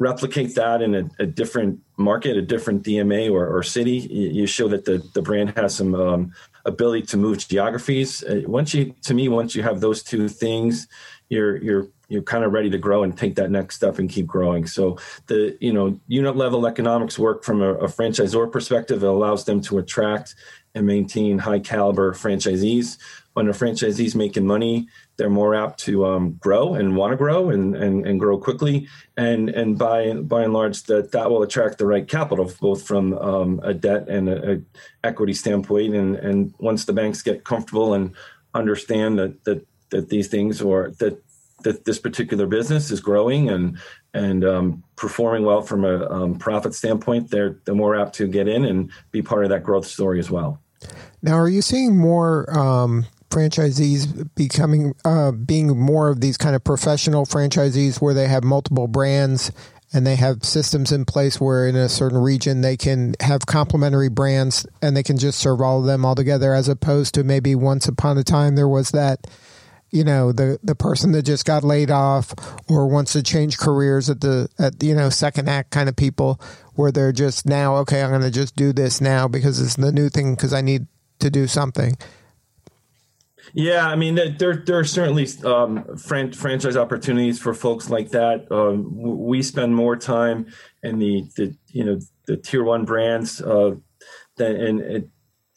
replicate 0.02 0.56
that 0.56 0.82
in 0.82 0.96
a, 0.96 1.10
a 1.20 1.26
different 1.28 1.80
market, 1.96 2.36
a 2.36 2.42
different 2.42 2.84
DMA 2.84 3.32
or, 3.32 3.46
or 3.48 3.62
city, 3.62 3.98
you, 3.98 4.48
show 4.48 4.68
that 4.68 4.86
the 4.86 4.98
the 5.14 5.22
brand 5.22 5.54
has 5.56 5.76
some 5.76 5.94
um, 5.96 6.34
ability 6.66 7.04
to 7.04 7.18
move 7.18 7.38
geographies. 7.48 8.24
Uh, 8.24 8.42
once 8.46 8.74
you, 8.74 8.96
to 9.04 9.14
me, 9.14 9.30
once 9.30 9.56
you 9.56 9.62
have 9.62 9.80
those 9.80 10.04
two 10.04 10.28
things, 10.28 10.88
you're 11.30 11.58
you're 11.58 11.88
you 12.12 12.18
know 12.18 12.24
kind 12.24 12.44
of 12.44 12.52
ready 12.52 12.70
to 12.70 12.78
grow 12.78 13.04
and 13.04 13.18
take 13.18 13.36
that 13.36 13.50
next 13.50 13.78
step 13.78 13.98
and 13.98 14.10
keep 14.10 14.28
growing. 14.28 14.68
So 14.68 14.98
the 15.28 15.58
you 15.62 15.72
know 15.72 15.98
unit 16.08 16.36
level 16.36 16.68
economics 16.68 17.18
work 17.18 17.46
from 17.46 17.62
a, 17.62 17.74
a 17.76 17.88
franchisor 17.88 18.52
perspective. 18.52 19.02
It 19.02 19.08
allows 19.08 19.46
them 19.46 19.62
to 19.62 19.78
attract 19.78 20.36
and 20.76 20.86
maintain 20.86 21.40
high 21.40 21.60
caliber 21.60 22.14
franchisees. 22.14 22.98
When 23.34 23.48
a 23.48 23.52
franchisee's 23.52 24.14
making 24.14 24.46
money, 24.46 24.90
they're 25.16 25.30
more 25.30 25.56
apt 25.56 25.80
to 25.82 26.06
um, 26.06 26.34
grow 26.34 26.74
and 26.74 26.98
want 26.98 27.12
to 27.12 27.18
grow 27.18 27.50
and, 27.50 27.78
and, 27.78 28.06
and 28.06 28.20
grow 28.20 28.38
quickly. 28.38 28.90
And 29.16 29.48
and 29.50 29.78
by 29.78 30.14
by 30.16 30.44
and 30.44 30.52
large, 30.52 30.84
that 30.84 31.14
that 31.14 31.30
will 31.30 31.44
attract 31.44 31.78
the 31.78 31.86
right 31.86 32.06
capital, 32.06 32.52
both 32.60 32.86
from 32.86 33.18
um, 33.20 33.62
a 33.64 33.74
debt 33.74 34.10
and 34.10 34.28
a, 34.28 34.52
a, 34.52 34.62
equity 35.06 35.34
standpoint. 35.34 35.96
And 35.96 36.18
and 36.18 36.54
once 36.60 36.84
the 36.84 36.94
banks 36.94 37.22
get 37.22 37.46
comfortable 37.46 37.94
and 37.94 38.14
understand 38.54 39.18
that 39.18 39.46
that 39.46 39.66
that 39.92 40.10
these 40.10 40.28
things 40.28 40.62
or 40.62 40.92
that 41.00 41.22
that 41.64 41.86
this 41.86 42.00
particular 42.00 42.48
business 42.48 42.92
is 42.92 43.00
growing 43.00 43.50
and 43.50 43.78
and 44.14 44.44
um, 44.44 44.84
performing 44.96 45.44
well 45.44 45.62
from 45.62 45.86
a 45.86 46.10
um, 46.10 46.36
profit 46.38 46.74
standpoint, 46.74 47.30
they're 47.30 47.58
they're 47.66 47.76
more 47.76 47.96
apt 47.96 48.16
to 48.16 48.28
get 48.28 48.48
in 48.48 48.66
and 48.66 48.92
be 49.12 49.22
part 49.22 49.44
of 49.44 49.50
that 49.50 49.64
growth 49.64 49.86
story 49.86 50.20
as 50.20 50.30
well. 50.30 50.60
Now, 51.22 51.36
are 51.36 51.50
you 51.50 51.62
seeing 51.62 51.98
more 51.98 52.50
um, 52.58 53.06
franchisees 53.30 54.30
becoming 54.36 54.94
uh, 55.06 55.32
being 55.32 55.78
more 55.78 56.10
of 56.10 56.22
these 56.22 56.38
kind 56.38 56.56
of 56.56 56.64
professional 56.64 57.26
franchisees 57.26 58.02
where 58.02 58.14
they 58.14 58.28
have 58.28 58.44
multiple 58.44 58.88
brands 58.88 59.52
and 59.94 60.08
they 60.08 60.16
have 60.16 60.44
systems 60.44 60.92
in 60.92 61.06
place 61.06 61.40
where 61.42 61.68
in 61.68 61.76
a 61.76 61.90
certain 61.90 62.18
region 62.18 62.62
they 62.62 62.78
can 62.78 63.16
have 63.20 63.46
complementary 63.46 64.10
brands 64.10 64.66
and 64.82 64.96
they 64.96 65.04
can 65.04 65.18
just 65.18 65.40
serve 65.40 65.62
all 65.62 65.80
of 65.80 65.86
them 65.86 66.06
all 66.06 66.16
together 66.16 66.54
as 66.54 66.68
opposed 66.68 67.14
to 67.14 67.24
maybe 67.24 67.56
once 67.56 67.88
upon 67.88 68.18
a 68.18 68.24
time 68.24 68.56
there 68.56 68.70
was 68.70 68.92
that 68.92 69.28
you 69.92 70.04
know 70.04 70.32
the 70.32 70.58
the 70.64 70.76
person 70.76 71.12
that 71.12 71.24
just 71.24 71.46
got 71.46 71.64
laid 71.64 71.92
off 71.92 72.34
or 72.70 72.88
wants 72.88 73.14
to 73.14 73.22
change 73.22 73.58
careers 73.58 74.10
at 74.10 74.22
the 74.22 74.48
at 74.58 74.82
you 74.82 74.96
know 74.96 75.10
second 75.10 75.50
act 75.50 75.72
kind 75.72 75.90
of 75.90 75.96
people 75.96 76.40
where 76.76 76.92
they're 76.92 77.12
just 77.12 77.46
now 77.46 77.76
okay 77.76 78.02
I'm 78.02 78.10
going 78.10 78.22
to 78.22 78.32
just 78.32 78.56
do 78.56 78.74
this 78.74 79.02
now 79.02 79.28
because 79.28 79.62
it's 79.62 79.76
the 79.76 79.92
new 79.92 80.10
thing 80.10 80.36
because 80.36 80.54
I 80.54 80.62
need 80.62 80.88
to 81.20 81.30
do 81.30 81.48
something. 81.48 81.98
Yeah, 83.54 83.88
I 83.88 83.96
mean 83.96 84.16
there 84.16 84.56
there 84.56 84.80
are 84.80 84.86
certainly 84.86 85.28
um, 85.44 85.98
fran- 85.98 86.32
franchise 86.32 86.78
opportunities 86.78 87.40
for 87.40 87.54
folks 87.54 87.90
like 87.90 88.10
that. 88.10 88.50
Um, 88.52 88.88
we 88.96 89.42
spend 89.42 89.76
more 89.76 89.98
time 89.98 90.48
in 90.84 91.00
the, 91.00 91.26
the 91.36 91.56
you 91.68 91.84
know 91.84 92.00
the 92.28 92.38
tier 92.38 92.64
one 92.64 92.86
brands 92.86 93.42
uh, 93.42 93.76
than 94.38 94.56
and 94.56 95.10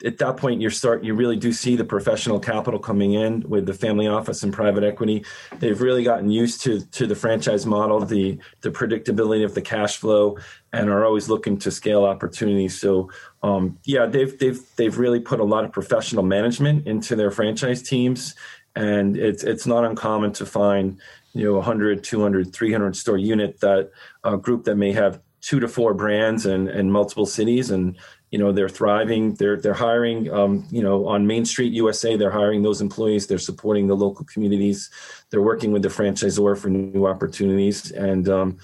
at 0.04 0.18
that 0.18 0.36
point 0.36 0.60
you 0.60 0.70
start 0.70 1.02
you 1.02 1.14
really 1.14 1.36
do 1.36 1.52
see 1.52 1.76
the 1.76 1.84
professional 1.84 2.38
capital 2.38 2.78
coming 2.78 3.14
in 3.14 3.40
with 3.48 3.66
the 3.66 3.72
family 3.72 4.06
office 4.06 4.42
and 4.42 4.52
private 4.52 4.84
equity. 4.84 5.24
They've 5.58 5.80
really 5.80 6.04
gotten 6.04 6.30
used 6.30 6.62
to 6.62 6.80
to 6.80 7.06
the 7.06 7.14
franchise 7.14 7.64
model 7.64 8.00
the 8.00 8.38
the 8.60 8.70
predictability 8.70 9.44
of 9.44 9.54
the 9.54 9.62
cash 9.62 9.96
flow 9.96 10.38
and 10.72 10.90
are 10.90 11.04
always 11.04 11.28
looking 11.28 11.58
to 11.58 11.70
scale 11.70 12.04
opportunities. 12.04 12.78
So 12.78 13.10
um, 13.42 13.78
yeah 13.84 14.06
they've 14.06 14.38
they've 14.38 14.60
they've 14.76 14.98
really 14.98 15.20
put 15.20 15.40
a 15.40 15.44
lot 15.44 15.64
of 15.64 15.72
professional 15.72 16.22
management 16.22 16.86
into 16.86 17.16
their 17.16 17.30
franchise 17.30 17.82
teams. 17.82 18.34
And 18.76 19.16
it's 19.16 19.44
it's 19.44 19.66
not 19.66 19.84
uncommon 19.84 20.32
to 20.34 20.46
find 20.46 21.00
you 21.32 21.44
know 21.44 21.54
100 21.54 22.04
200 22.04 22.52
300 22.52 22.96
store 22.96 23.18
unit 23.18 23.60
that 23.60 23.90
a 24.22 24.36
group 24.36 24.64
that 24.64 24.76
may 24.76 24.92
have 24.92 25.20
two 25.40 25.60
to 25.60 25.68
four 25.68 25.92
brands 25.92 26.46
and, 26.46 26.68
and 26.68 26.90
multiple 26.90 27.26
cities 27.26 27.70
and 27.70 27.96
you 28.34 28.38
know 28.38 28.50
they're 28.50 28.68
thriving 28.68 29.32
they're 29.34 29.56
they're 29.56 29.72
hiring 29.72 30.28
um, 30.32 30.66
you 30.68 30.82
know 30.82 31.06
on 31.06 31.24
main 31.24 31.44
street 31.44 31.72
usa 31.72 32.16
they're 32.16 32.32
hiring 32.32 32.62
those 32.62 32.80
employees 32.80 33.28
they're 33.28 33.38
supporting 33.38 33.86
the 33.86 33.94
local 33.94 34.24
communities 34.24 34.90
they're 35.30 35.40
working 35.40 35.70
with 35.70 35.82
the 35.82 35.88
franchisor 35.88 36.58
for 36.58 36.68
new 36.68 37.06
opportunities 37.06 37.92
and 37.92 38.28
um, 38.28 38.58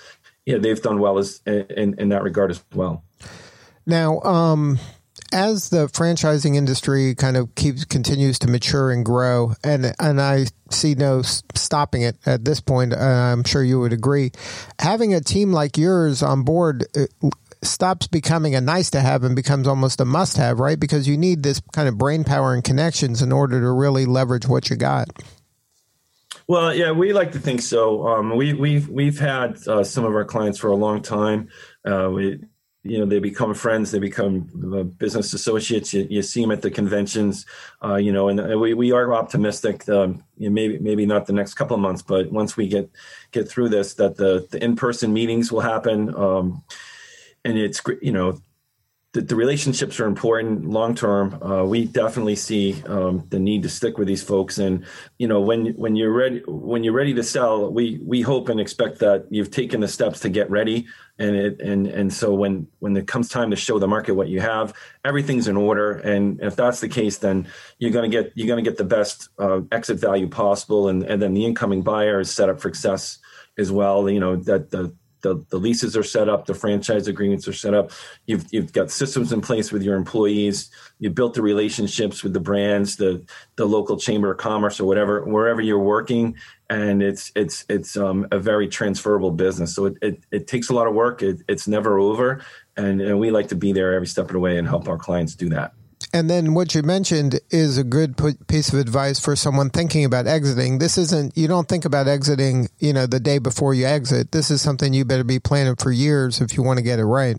yeah 0.44 0.58
they've 0.58 0.82
done 0.82 0.98
well 0.98 1.18
as 1.18 1.40
in, 1.46 1.94
in 2.00 2.08
that 2.08 2.24
regard 2.24 2.50
as 2.50 2.64
well. 2.74 3.04
Now 3.86 4.18
um, 4.22 4.80
as 5.32 5.70
the 5.70 5.86
franchising 5.86 6.56
industry 6.56 7.14
kind 7.14 7.36
of 7.36 7.54
keeps 7.54 7.84
continues 7.84 8.40
to 8.40 8.48
mature 8.48 8.90
and 8.90 9.04
grow 9.04 9.54
and 9.62 9.94
and 10.00 10.20
I 10.20 10.46
see 10.72 10.96
no 10.96 11.22
stopping 11.22 12.02
it 12.02 12.16
at 12.26 12.44
this 12.44 12.60
point 12.60 12.92
uh, 12.92 12.96
I'm 12.96 13.44
sure 13.44 13.62
you 13.62 13.78
would 13.78 13.92
agree 13.92 14.32
having 14.80 15.14
a 15.14 15.20
team 15.20 15.52
like 15.52 15.78
yours 15.78 16.24
on 16.24 16.42
board 16.42 16.86
stops 17.62 18.06
becoming 18.06 18.54
a 18.54 18.60
nice 18.60 18.90
to 18.90 19.00
have 19.00 19.24
and 19.24 19.36
becomes 19.36 19.66
almost 19.66 20.00
a 20.00 20.04
must 20.04 20.36
have, 20.36 20.60
right? 20.60 20.78
Because 20.78 21.06
you 21.06 21.16
need 21.16 21.42
this 21.42 21.60
kind 21.72 21.88
of 21.88 21.98
brain 21.98 22.24
power 22.24 22.54
and 22.54 22.64
connections 22.64 23.22
in 23.22 23.32
order 23.32 23.60
to 23.60 23.70
really 23.70 24.06
leverage 24.06 24.46
what 24.46 24.70
you 24.70 24.76
got. 24.76 25.08
Well, 26.46 26.74
yeah, 26.74 26.90
we 26.90 27.12
like 27.12 27.32
to 27.32 27.38
think 27.38 27.62
so. 27.62 28.08
Um, 28.08 28.36
we, 28.36 28.54
we've 28.54 28.88
we've 28.88 29.18
had 29.18 29.56
uh, 29.68 29.84
some 29.84 30.04
of 30.04 30.14
our 30.14 30.24
clients 30.24 30.58
for 30.58 30.68
a 30.68 30.74
long 30.74 31.00
time. 31.00 31.48
Uh, 31.84 32.10
we, 32.12 32.40
you 32.82 32.98
know, 32.98 33.04
they 33.04 33.18
become 33.18 33.54
friends. 33.54 33.90
They 33.90 33.98
become 33.98 34.48
uh, 34.74 34.82
business 34.82 35.32
associates. 35.32 35.92
You, 35.92 36.06
you, 36.10 36.22
see 36.22 36.40
them 36.40 36.50
at 36.50 36.62
the 36.62 36.70
conventions. 36.70 37.46
Uh, 37.84 37.96
you 37.96 38.10
know, 38.10 38.28
and 38.28 38.58
we, 38.60 38.74
we 38.74 38.90
are 38.90 39.12
optimistic. 39.12 39.88
Um, 39.88 40.24
you 40.38 40.48
know, 40.48 40.54
maybe 40.54 40.78
maybe 40.78 41.06
not 41.06 41.26
the 41.26 41.34
next 41.34 41.54
couple 41.54 41.76
of 41.76 41.82
months, 41.82 42.02
but 42.02 42.32
once 42.32 42.56
we 42.56 42.68
get 42.68 42.90
get 43.32 43.48
through 43.48 43.68
this, 43.68 43.94
that 43.94 44.16
the 44.16 44.48
the 44.50 44.64
in 44.64 44.76
person 44.76 45.12
meetings 45.12 45.52
will 45.52 45.60
happen. 45.60 46.12
Um, 46.14 46.64
and 47.44 47.58
it's 47.58 47.80
you 48.02 48.12
know 48.12 48.38
the, 49.12 49.22
the 49.22 49.34
relationships 49.34 49.98
are 49.98 50.06
important 50.06 50.66
long 50.66 50.94
term. 50.94 51.42
Uh, 51.42 51.64
we 51.64 51.84
definitely 51.84 52.36
see 52.36 52.80
um, 52.86 53.26
the 53.30 53.40
need 53.40 53.64
to 53.64 53.68
stick 53.68 53.98
with 53.98 54.06
these 54.06 54.22
folks, 54.22 54.58
and 54.58 54.84
you 55.18 55.26
know 55.26 55.40
when 55.40 55.74
when 55.74 55.96
you're 55.96 56.12
ready 56.12 56.42
when 56.46 56.84
you're 56.84 56.94
ready 56.94 57.12
to 57.14 57.24
sell, 57.24 57.72
we 57.72 57.98
we 58.04 58.20
hope 58.20 58.48
and 58.48 58.60
expect 58.60 59.00
that 59.00 59.26
you've 59.28 59.50
taken 59.50 59.80
the 59.80 59.88
steps 59.88 60.20
to 60.20 60.28
get 60.28 60.48
ready, 60.48 60.86
and 61.18 61.34
it 61.34 61.60
and 61.60 61.88
and 61.88 62.12
so 62.12 62.32
when 62.32 62.68
when 62.78 62.96
it 62.96 63.08
comes 63.08 63.28
time 63.28 63.50
to 63.50 63.56
show 63.56 63.80
the 63.80 63.88
market 63.88 64.14
what 64.14 64.28
you 64.28 64.40
have, 64.40 64.72
everything's 65.04 65.48
in 65.48 65.56
order, 65.56 65.94
and 65.94 66.40
if 66.40 66.54
that's 66.54 66.80
the 66.80 66.88
case, 66.88 67.18
then 67.18 67.48
you're 67.78 67.90
to 67.90 68.08
get 68.08 68.32
you're 68.36 68.54
to 68.56 68.62
get 68.62 68.76
the 68.76 68.84
best 68.84 69.28
uh, 69.40 69.60
exit 69.72 69.98
value 69.98 70.28
possible, 70.28 70.88
and 70.88 71.02
and 71.02 71.20
then 71.20 71.34
the 71.34 71.44
incoming 71.44 71.82
buyer 71.82 72.20
is 72.20 72.30
set 72.30 72.48
up 72.48 72.60
for 72.60 72.68
success 72.68 73.18
as 73.58 73.72
well. 73.72 74.08
You 74.08 74.20
know 74.20 74.36
that 74.36 74.70
the 74.70 74.94
the, 75.22 75.44
the 75.50 75.58
leases 75.58 75.96
are 75.96 76.02
set 76.02 76.28
up, 76.28 76.46
the 76.46 76.54
franchise 76.54 77.08
agreements 77.08 77.46
are 77.48 77.52
set 77.52 77.74
up. 77.74 77.90
You've 78.26 78.46
you've 78.50 78.72
got 78.72 78.90
systems 78.90 79.32
in 79.32 79.40
place 79.40 79.72
with 79.72 79.82
your 79.82 79.96
employees. 79.96 80.70
You 80.98 81.10
built 81.10 81.34
the 81.34 81.42
relationships 81.42 82.22
with 82.22 82.32
the 82.32 82.40
brands, 82.40 82.96
the 82.96 83.24
the 83.56 83.66
local 83.66 83.96
chamber 83.96 84.30
of 84.32 84.38
commerce 84.38 84.80
or 84.80 84.84
whatever, 84.84 85.24
wherever 85.24 85.60
you're 85.60 85.78
working, 85.78 86.36
and 86.68 87.02
it's 87.02 87.32
it's 87.34 87.64
it's 87.68 87.96
um, 87.96 88.26
a 88.30 88.38
very 88.38 88.68
transferable 88.68 89.30
business. 89.30 89.74
So 89.74 89.86
it, 89.86 89.94
it, 90.02 90.24
it 90.30 90.46
takes 90.46 90.70
a 90.70 90.74
lot 90.74 90.86
of 90.86 90.94
work. 90.94 91.22
It, 91.22 91.42
it's 91.48 91.68
never 91.68 91.98
over, 91.98 92.42
and, 92.76 93.00
and 93.00 93.18
we 93.18 93.30
like 93.30 93.48
to 93.48 93.56
be 93.56 93.72
there 93.72 93.94
every 93.94 94.06
step 94.06 94.26
of 94.26 94.32
the 94.32 94.38
way 94.38 94.58
and 94.58 94.66
help 94.66 94.88
our 94.88 94.98
clients 94.98 95.34
do 95.34 95.48
that. 95.50 95.72
And 96.12 96.28
then 96.28 96.54
what 96.54 96.74
you 96.74 96.82
mentioned 96.82 97.40
is 97.50 97.78
a 97.78 97.84
good 97.84 98.16
piece 98.48 98.72
of 98.72 98.78
advice 98.78 99.20
for 99.20 99.36
someone 99.36 99.70
thinking 99.70 100.04
about 100.04 100.26
exiting. 100.26 100.78
This 100.78 100.98
isn't, 100.98 101.36
you 101.36 101.46
don't 101.46 101.68
think 101.68 101.84
about 101.84 102.08
exiting, 102.08 102.68
you 102.78 102.92
know, 102.92 103.06
the 103.06 103.20
day 103.20 103.38
before 103.38 103.74
you 103.74 103.86
exit. 103.86 104.32
This 104.32 104.50
is 104.50 104.60
something 104.60 104.92
you 104.92 105.04
better 105.04 105.24
be 105.24 105.38
planning 105.38 105.76
for 105.76 105.92
years 105.92 106.40
if 106.40 106.56
you 106.56 106.62
want 106.62 106.78
to 106.78 106.82
get 106.82 106.98
it 106.98 107.04
right. 107.04 107.36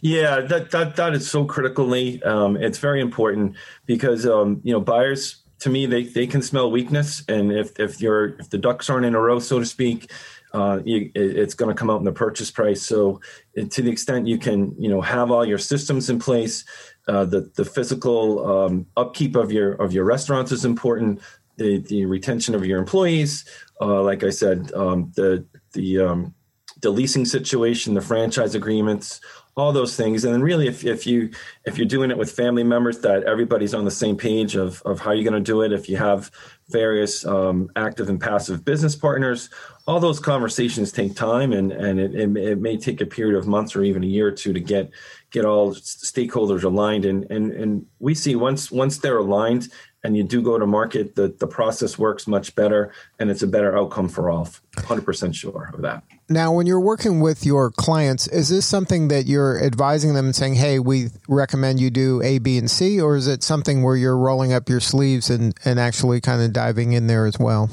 Yeah, 0.00 0.40
that 0.40 0.70
that 0.70 0.96
that 0.96 1.12
is 1.12 1.28
so 1.28 1.44
critically. 1.44 2.22
Um, 2.22 2.56
it's 2.56 2.78
very 2.78 3.00
important 3.00 3.56
because 3.84 4.24
um, 4.26 4.60
you 4.62 4.72
know 4.72 4.80
buyers 4.80 5.42
to 5.58 5.70
me 5.70 5.86
they 5.86 6.04
they 6.04 6.26
can 6.26 6.40
smell 6.40 6.70
weakness, 6.70 7.24
and 7.28 7.52
if 7.52 7.78
if 7.80 8.00
you're 8.00 8.36
if 8.38 8.48
the 8.48 8.58
ducks 8.58 8.88
aren't 8.88 9.06
in 9.06 9.14
a 9.14 9.20
row, 9.20 9.40
so 9.40 9.58
to 9.58 9.66
speak, 9.66 10.10
uh, 10.54 10.80
you, 10.84 11.10
it's 11.14 11.54
going 11.54 11.74
to 11.74 11.78
come 11.78 11.88
out 11.88 11.98
in 11.98 12.04
the 12.04 12.12
purchase 12.12 12.50
price. 12.50 12.82
So, 12.82 13.20
to 13.56 13.82
the 13.82 13.90
extent 13.90 14.26
you 14.26 14.38
can, 14.38 14.74
you 14.78 14.88
know, 14.88 15.00
have 15.00 15.30
all 15.30 15.44
your 15.44 15.58
systems 15.58 16.10
in 16.10 16.18
place, 16.18 16.64
uh, 17.08 17.24
the 17.24 17.50
the 17.56 17.64
physical 17.64 18.46
um, 18.46 18.86
upkeep 18.96 19.36
of 19.36 19.50
your 19.50 19.72
of 19.74 19.92
your 19.92 20.04
restaurants 20.04 20.52
is 20.52 20.64
important. 20.64 21.20
The 21.56 21.78
the 21.78 22.06
retention 22.06 22.54
of 22.54 22.64
your 22.64 22.78
employees, 22.78 23.44
uh, 23.80 24.02
like 24.02 24.24
I 24.24 24.30
said, 24.30 24.72
um, 24.72 25.12
the 25.16 25.44
the 25.72 26.00
um, 26.00 26.34
the 26.80 26.90
leasing 26.90 27.24
situation, 27.24 27.94
the 27.94 28.00
franchise 28.00 28.54
agreements, 28.54 29.20
all 29.56 29.72
those 29.72 29.96
things. 29.96 30.24
And 30.24 30.32
then 30.32 30.42
really, 30.42 30.66
if, 30.66 30.84
if 30.84 31.06
you 31.06 31.30
if 31.64 31.76
you're 31.76 31.86
doing 31.86 32.10
it 32.10 32.18
with 32.18 32.32
family 32.32 32.64
members, 32.64 33.00
that 33.00 33.24
everybody's 33.24 33.74
on 33.74 33.84
the 33.84 33.90
same 33.90 34.16
page 34.16 34.56
of 34.56 34.82
of 34.82 35.00
how 35.00 35.12
you're 35.12 35.28
going 35.28 35.42
to 35.42 35.52
do 35.52 35.62
it. 35.62 35.72
If 35.72 35.88
you 35.88 35.96
have 35.96 36.30
various 36.68 37.26
um, 37.26 37.70
active 37.76 38.08
and 38.08 38.20
passive 38.20 38.64
business 38.64 38.96
partners, 38.96 39.50
all 39.86 40.00
those 40.00 40.18
conversations 40.18 40.90
take 40.90 41.14
time, 41.14 41.52
and 41.52 41.70
and 41.72 42.00
it, 42.00 42.14
it, 42.14 42.36
it 42.36 42.60
may 42.60 42.76
take 42.76 43.00
a 43.00 43.06
period 43.06 43.36
of 43.36 43.46
months 43.46 43.76
or 43.76 43.84
even 43.84 44.02
a 44.02 44.06
year 44.06 44.28
or 44.28 44.32
two 44.32 44.52
to 44.52 44.60
get 44.60 44.90
get 45.32 45.44
all 45.44 45.74
stakeholders 45.74 46.62
aligned 46.62 47.04
and 47.04 47.28
and 47.30 47.52
and 47.52 47.86
we 47.98 48.14
see 48.14 48.36
once 48.36 48.70
once 48.70 48.98
they're 48.98 49.18
aligned 49.18 49.68
and 50.04 50.16
you 50.16 50.22
do 50.22 50.42
go 50.42 50.58
to 50.58 50.66
market 50.66 51.14
the 51.14 51.34
the 51.38 51.46
process 51.46 51.98
works 51.98 52.26
much 52.26 52.54
better 52.54 52.92
and 53.18 53.30
it's 53.30 53.42
a 53.42 53.46
better 53.46 53.76
outcome 53.76 54.08
for 54.08 54.30
all 54.30 54.46
100% 54.76 55.34
sure 55.34 55.70
of 55.72 55.80
that 55.80 56.04
now 56.32 56.52
when 56.52 56.66
you're 56.66 56.80
working 56.80 57.20
with 57.20 57.44
your 57.44 57.70
clients 57.70 58.26
is 58.28 58.48
this 58.48 58.66
something 58.66 59.08
that 59.08 59.26
you're 59.26 59.62
advising 59.62 60.14
them 60.14 60.26
and 60.26 60.36
saying 60.36 60.54
hey 60.54 60.78
we 60.78 61.08
recommend 61.28 61.80
you 61.80 61.90
do 61.90 62.20
a 62.22 62.38
b 62.38 62.58
and 62.58 62.70
c 62.70 63.00
or 63.00 63.16
is 63.16 63.26
it 63.26 63.42
something 63.42 63.82
where 63.82 63.96
you're 63.96 64.18
rolling 64.18 64.52
up 64.52 64.68
your 64.68 64.80
sleeves 64.80 65.30
and 65.30 65.54
and 65.64 65.78
actually 65.78 66.20
kind 66.20 66.42
of 66.42 66.52
diving 66.52 66.92
in 66.92 67.06
there 67.06 67.26
as 67.26 67.38
well 67.38 67.70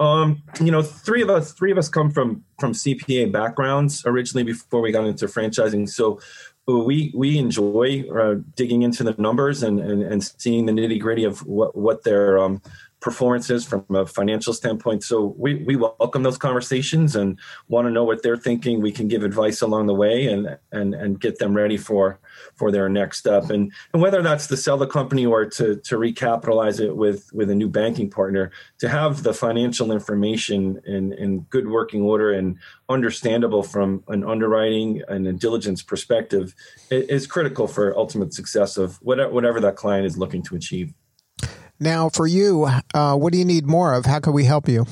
Um, 0.00 0.42
you 0.58 0.70
know, 0.72 0.80
three 0.80 1.20
of 1.20 1.28
us, 1.28 1.52
three 1.52 1.70
of 1.70 1.76
us 1.76 1.90
come 1.90 2.10
from 2.10 2.42
from 2.58 2.72
CPA 2.72 3.30
backgrounds 3.30 4.02
originally 4.06 4.44
before 4.44 4.80
we 4.80 4.92
got 4.92 5.04
into 5.04 5.26
franchising. 5.26 5.90
So 5.90 6.18
we 6.66 7.12
we 7.14 7.38
enjoy 7.38 8.04
uh, 8.10 8.36
digging 8.56 8.82
into 8.82 9.04
the 9.04 9.14
numbers 9.18 9.62
and, 9.62 9.78
and, 9.78 10.02
and 10.02 10.24
seeing 10.24 10.66
the 10.66 10.72
nitty 10.72 11.00
gritty 11.00 11.24
of 11.24 11.40
what 11.46 11.76
what 11.76 12.04
their 12.04 12.38
um, 12.38 12.62
performances 13.00 13.64
from 13.64 13.84
a 13.90 14.06
financial 14.06 14.52
standpoint. 14.52 15.02
So 15.02 15.34
we, 15.38 15.64
we 15.64 15.76
welcome 15.76 16.22
those 16.22 16.38
conversations 16.38 17.16
and 17.16 17.38
want 17.68 17.86
to 17.86 17.90
know 17.90 18.04
what 18.04 18.22
they're 18.22 18.36
thinking. 18.36 18.80
We 18.80 18.92
can 18.92 19.08
give 19.08 19.22
advice 19.22 19.62
along 19.62 19.86
the 19.86 19.94
way 19.94 20.26
and 20.26 20.58
and 20.70 20.94
and 20.94 21.20
get 21.20 21.38
them 21.38 21.54
ready 21.54 21.76
for 21.76 22.18
for 22.54 22.70
their 22.70 22.88
next 22.88 23.18
step. 23.18 23.50
And 23.50 23.72
and 23.92 24.02
whether 24.02 24.22
that's 24.22 24.46
to 24.48 24.56
sell 24.56 24.76
the 24.76 24.86
company 24.86 25.26
or 25.26 25.46
to 25.46 25.76
to 25.76 25.96
recapitalize 25.96 26.80
it 26.80 26.96
with 26.96 27.32
with 27.32 27.50
a 27.50 27.54
new 27.54 27.68
banking 27.68 28.10
partner, 28.10 28.50
to 28.78 28.88
have 28.88 29.22
the 29.22 29.34
financial 29.34 29.92
information 29.92 30.80
in 30.86 31.12
in 31.14 31.40
good 31.50 31.68
working 31.68 32.02
order 32.02 32.32
and 32.32 32.58
understandable 32.88 33.62
from 33.62 34.04
an 34.08 34.24
underwriting 34.24 35.02
and 35.08 35.26
a 35.26 35.32
diligence 35.32 35.82
perspective 35.82 36.54
is 36.90 37.26
critical 37.26 37.66
for 37.66 37.96
ultimate 37.96 38.34
success 38.34 38.76
of 38.76 38.96
whatever, 38.96 39.32
whatever 39.32 39.60
that 39.60 39.76
client 39.76 40.04
is 40.04 40.18
looking 40.18 40.42
to 40.42 40.56
achieve. 40.56 40.92
Now, 41.80 42.10
for 42.10 42.26
you, 42.26 42.68
uh, 42.92 43.16
what 43.16 43.32
do 43.32 43.38
you 43.38 43.44
need 43.46 43.66
more 43.66 43.94
of? 43.94 44.04
How 44.04 44.20
can 44.20 44.34
we 44.34 44.44
help 44.44 44.68
you? 44.68 44.86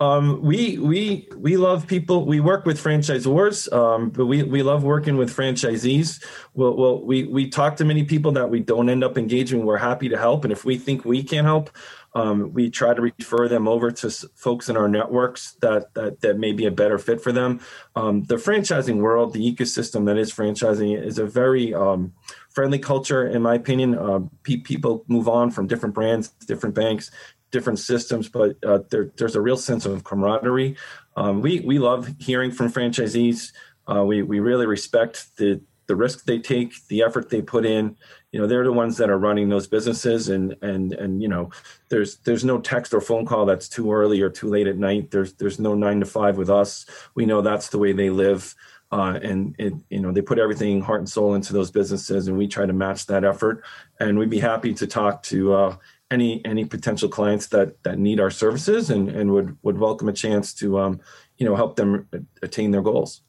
Um, 0.00 0.42
we 0.42 0.76
we 0.78 1.28
we 1.36 1.56
love 1.56 1.86
people. 1.86 2.26
We 2.26 2.40
work 2.40 2.66
with 2.66 2.82
franchisors, 2.82 3.72
um, 3.72 4.10
but 4.10 4.26
we, 4.26 4.42
we 4.42 4.62
love 4.62 4.82
working 4.82 5.16
with 5.16 5.34
franchisees. 5.34 6.22
Well, 6.52 6.76
well, 6.76 7.04
we 7.04 7.24
we 7.24 7.48
talk 7.48 7.76
to 7.76 7.84
many 7.84 8.04
people 8.04 8.32
that 8.32 8.50
we 8.50 8.60
don't 8.60 8.90
end 8.90 9.04
up 9.04 9.16
engaging. 9.16 9.64
We're 9.64 9.78
happy 9.78 10.08
to 10.08 10.18
help, 10.18 10.44
and 10.44 10.52
if 10.52 10.64
we 10.64 10.78
think 10.78 11.04
we 11.04 11.22
can 11.22 11.44
help, 11.44 11.70
um, 12.14 12.52
we 12.52 12.70
try 12.70 12.94
to 12.94 13.00
refer 13.00 13.48
them 13.48 13.68
over 13.68 13.90
to 13.90 14.10
folks 14.34 14.68
in 14.68 14.76
our 14.76 14.88
networks 14.88 15.52
that 15.60 15.94
that 15.94 16.20
that 16.20 16.38
may 16.38 16.52
be 16.52 16.66
a 16.66 16.70
better 16.70 16.98
fit 16.98 17.20
for 17.20 17.32
them. 17.32 17.60
Um, 17.94 18.24
the 18.24 18.36
franchising 18.36 18.96
world, 18.96 19.32
the 19.32 19.54
ecosystem 19.54 20.06
that 20.06 20.16
is 20.16 20.32
franchising, 20.32 21.00
is 21.00 21.18
a 21.18 21.26
very 21.26 21.72
um, 21.72 22.12
friendly 22.54 22.78
culture, 22.78 23.26
in 23.26 23.42
my 23.42 23.54
opinion. 23.54 23.98
Uh, 23.98 24.20
pe- 24.42 24.58
people 24.58 25.04
move 25.08 25.28
on 25.28 25.50
from 25.50 25.66
different 25.66 25.94
brands, 25.94 26.28
different 26.46 26.74
banks, 26.74 27.10
different 27.50 27.78
systems, 27.78 28.28
but 28.28 28.56
uh, 28.64 28.78
there, 28.90 29.12
there's 29.16 29.36
a 29.36 29.40
real 29.40 29.56
sense 29.56 29.84
of 29.84 30.04
camaraderie. 30.04 30.76
Um, 31.16 31.40
we 31.40 31.60
we 31.60 31.78
love 31.78 32.08
hearing 32.18 32.50
from 32.50 32.72
franchisees. 32.72 33.52
Uh, 33.86 34.04
we 34.04 34.22
we 34.22 34.40
really 34.40 34.66
respect 34.66 35.36
the 35.36 35.60
the 35.86 35.96
risk 35.96 36.24
they 36.24 36.38
take, 36.38 36.72
the 36.88 37.02
effort 37.02 37.28
they 37.28 37.42
put 37.42 37.66
in. 37.66 37.96
You 38.32 38.40
know, 38.40 38.46
they're 38.46 38.64
the 38.64 38.72
ones 38.72 38.96
that 38.96 39.10
are 39.10 39.18
running 39.18 39.48
those 39.48 39.66
businesses, 39.66 40.28
and 40.28 40.56
and 40.62 40.92
and 40.92 41.22
you 41.22 41.28
know, 41.28 41.50
there's 41.90 42.16
there's 42.18 42.44
no 42.44 42.60
text 42.60 42.94
or 42.94 43.00
phone 43.00 43.26
call 43.26 43.46
that's 43.46 43.68
too 43.68 43.92
early 43.92 44.20
or 44.20 44.30
too 44.30 44.48
late 44.48 44.66
at 44.66 44.78
night. 44.78 45.10
There's 45.10 45.34
there's 45.34 45.60
no 45.60 45.74
nine 45.74 46.00
to 46.00 46.06
five 46.06 46.36
with 46.36 46.50
us. 46.50 46.86
We 47.14 47.26
know 47.26 47.42
that's 47.42 47.68
the 47.68 47.78
way 47.78 47.92
they 47.92 48.10
live 48.10 48.54
uh, 48.94 49.18
and 49.20 49.56
it, 49.58 49.74
you 49.90 49.98
know 49.98 50.12
they 50.12 50.22
put 50.22 50.38
everything 50.38 50.80
heart 50.80 51.00
and 51.00 51.08
soul 51.08 51.34
into 51.34 51.52
those 51.52 51.72
businesses 51.72 52.28
and 52.28 52.38
we 52.38 52.46
try 52.46 52.64
to 52.64 52.72
match 52.72 53.06
that 53.06 53.24
effort. 53.24 53.64
And 53.98 54.18
we'd 54.20 54.30
be 54.30 54.38
happy 54.38 54.72
to 54.74 54.86
talk 54.86 55.24
to 55.24 55.52
uh, 55.52 55.76
any 56.12 56.44
any 56.44 56.64
potential 56.64 57.08
clients 57.08 57.48
that 57.48 57.82
that 57.82 57.98
need 57.98 58.20
our 58.20 58.30
services 58.30 58.90
and 58.90 59.08
and 59.08 59.32
would 59.32 59.58
would 59.62 59.78
welcome 59.78 60.08
a 60.08 60.12
chance 60.12 60.54
to 60.54 60.78
um, 60.78 61.00
you 61.38 61.44
know 61.44 61.56
help 61.56 61.74
them 61.74 62.08
attain 62.40 62.70
their 62.70 62.82
goals. 62.82 63.20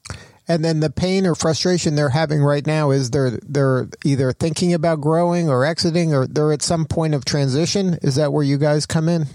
And 0.46 0.64
then 0.64 0.78
the 0.78 0.90
pain 0.90 1.26
or 1.26 1.34
frustration 1.34 1.96
they're 1.96 2.10
having 2.10 2.44
right 2.44 2.64
now 2.64 2.92
is 2.92 3.10
they're 3.10 3.32
they're 3.42 3.88
either 4.04 4.30
thinking 4.30 4.72
about 4.72 5.00
growing 5.00 5.48
or 5.48 5.64
exiting 5.64 6.14
or 6.14 6.28
they're 6.28 6.52
at 6.52 6.62
some 6.62 6.84
point 6.84 7.12
of 7.12 7.24
transition. 7.24 7.98
Is 8.02 8.14
that 8.14 8.32
where 8.32 8.44
you 8.44 8.56
guys 8.56 8.86
come 8.86 9.08
in 9.08 9.26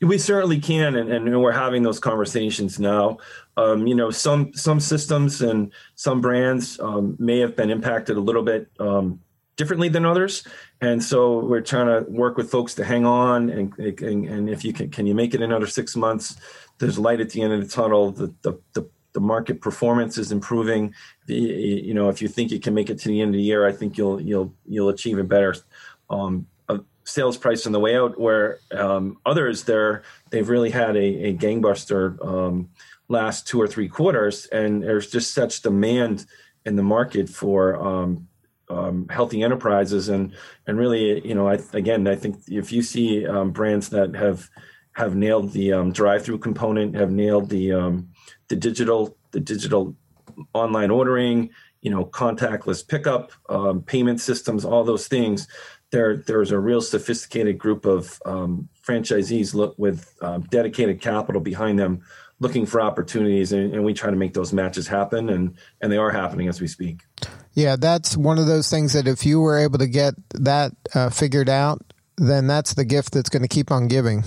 we 0.00 0.18
certainly 0.18 0.60
can, 0.60 0.96
and, 0.96 1.10
and 1.10 1.40
we're 1.40 1.52
having 1.52 1.82
those 1.82 2.00
conversations 2.00 2.78
now. 2.78 3.18
Um, 3.56 3.86
you 3.86 3.94
know, 3.94 4.10
some 4.10 4.52
some 4.54 4.80
systems 4.80 5.40
and 5.40 5.72
some 5.94 6.20
brands 6.20 6.78
um, 6.80 7.16
may 7.18 7.38
have 7.38 7.56
been 7.56 7.70
impacted 7.70 8.16
a 8.16 8.20
little 8.20 8.42
bit 8.42 8.68
um, 8.80 9.20
differently 9.56 9.88
than 9.88 10.04
others, 10.04 10.46
and 10.80 11.02
so 11.02 11.38
we're 11.38 11.60
trying 11.60 11.86
to 11.86 12.10
work 12.10 12.36
with 12.36 12.50
folks 12.50 12.74
to 12.74 12.84
hang 12.84 13.06
on. 13.06 13.50
And, 13.50 13.78
and, 13.78 14.28
and 14.28 14.50
if 14.50 14.64
you 14.64 14.72
can, 14.72 14.90
can 14.90 15.06
you 15.06 15.14
make 15.14 15.34
it 15.34 15.40
another 15.40 15.66
six 15.66 15.94
months? 15.94 16.36
There's 16.78 16.98
light 16.98 17.20
at 17.20 17.30
the 17.30 17.42
end 17.42 17.52
of 17.52 17.60
the 17.60 17.68
tunnel. 17.68 18.10
The 18.10 18.34
the, 18.42 18.58
the, 18.72 18.88
the 19.12 19.20
market 19.20 19.60
performance 19.60 20.18
is 20.18 20.32
improving. 20.32 20.92
The, 21.26 21.36
you 21.36 21.94
know, 21.94 22.08
if 22.08 22.20
you 22.20 22.26
think 22.28 22.50
you 22.50 22.58
can 22.58 22.74
make 22.74 22.90
it 22.90 22.98
to 22.98 23.08
the 23.08 23.20
end 23.20 23.34
of 23.34 23.38
the 23.38 23.44
year, 23.44 23.66
I 23.66 23.72
think 23.72 23.96
you'll 23.96 24.20
you'll 24.20 24.52
you'll 24.66 24.88
achieve 24.88 25.18
it 25.18 25.28
better. 25.28 25.54
Um, 26.10 26.46
sales 27.04 27.36
price 27.36 27.66
on 27.66 27.72
the 27.72 27.80
way 27.80 27.96
out, 27.96 28.18
where 28.18 28.58
um, 28.72 29.18
others 29.24 29.64
there 29.64 30.02
they've 30.30 30.48
really 30.48 30.70
had 30.70 30.96
a, 30.96 31.28
a 31.28 31.34
gangbuster 31.34 32.22
um, 32.26 32.68
last 33.08 33.46
two 33.46 33.60
or 33.60 33.68
three 33.68 33.88
quarters, 33.88 34.46
and 34.46 34.82
there's 34.82 35.10
just 35.10 35.34
such 35.34 35.62
demand 35.62 36.26
in 36.64 36.76
the 36.76 36.82
market 36.82 37.28
for 37.28 37.76
um, 37.76 38.26
um 38.70 39.06
healthy 39.10 39.42
enterprises, 39.42 40.08
and 40.08 40.34
and 40.66 40.78
really, 40.78 41.26
you 41.26 41.34
know, 41.34 41.46
I, 41.46 41.58
again, 41.74 42.06
I 42.08 42.16
think 42.16 42.36
if 42.48 42.72
you 42.72 42.82
see 42.82 43.26
um, 43.26 43.50
brands 43.52 43.90
that 43.90 44.14
have 44.16 44.48
have 44.92 45.14
nailed 45.14 45.52
the 45.52 45.72
um, 45.72 45.92
drive-through 45.92 46.38
component, 46.38 46.96
have 46.96 47.10
nailed 47.10 47.50
the 47.50 47.72
the 48.48 48.56
digital 48.56 49.16
the 49.32 49.40
digital 49.40 49.94
online 50.54 50.90
ordering, 50.90 51.50
you 51.82 51.90
know, 51.90 52.06
contactless 52.06 52.86
pickup, 52.86 53.32
payment 53.86 54.20
systems, 54.20 54.64
all 54.64 54.84
those 54.84 55.06
things 55.06 55.46
there 55.94 56.16
there's 56.16 56.50
a 56.50 56.58
real 56.58 56.82
sophisticated 56.82 57.56
group 57.56 57.86
of 57.86 58.20
um, 58.26 58.68
franchisees 58.84 59.54
look 59.54 59.74
with 59.78 60.12
um, 60.20 60.42
dedicated 60.42 61.00
capital 61.00 61.40
behind 61.40 61.78
them 61.78 62.02
looking 62.40 62.66
for 62.66 62.80
opportunities 62.80 63.52
and, 63.52 63.72
and, 63.72 63.84
we 63.84 63.94
try 63.94 64.10
to 64.10 64.16
make 64.16 64.34
those 64.34 64.52
matches 64.52 64.88
happen 64.88 65.30
and 65.30 65.56
and 65.80 65.92
they 65.92 65.96
are 65.96 66.10
happening 66.10 66.48
as 66.48 66.60
we 66.60 66.66
speak. 66.66 67.02
Yeah 67.54 67.76
that's 67.76 68.16
one 68.16 68.38
of 68.38 68.46
those 68.46 68.68
things 68.68 68.92
that 68.92 69.06
if 69.06 69.24
you 69.24 69.40
were 69.40 69.56
able 69.56 69.78
to 69.78 69.86
get 69.86 70.14
that 70.34 70.72
uh, 70.94 71.10
figured 71.10 71.48
out 71.48 71.80
then 72.16 72.46
that's 72.46 72.74
the 72.74 72.84
gift 72.84 73.12
that's 73.12 73.30
going 73.30 73.42
to 73.42 73.48
keep 73.48 73.70
on 73.70 73.88
giving. 73.88 74.24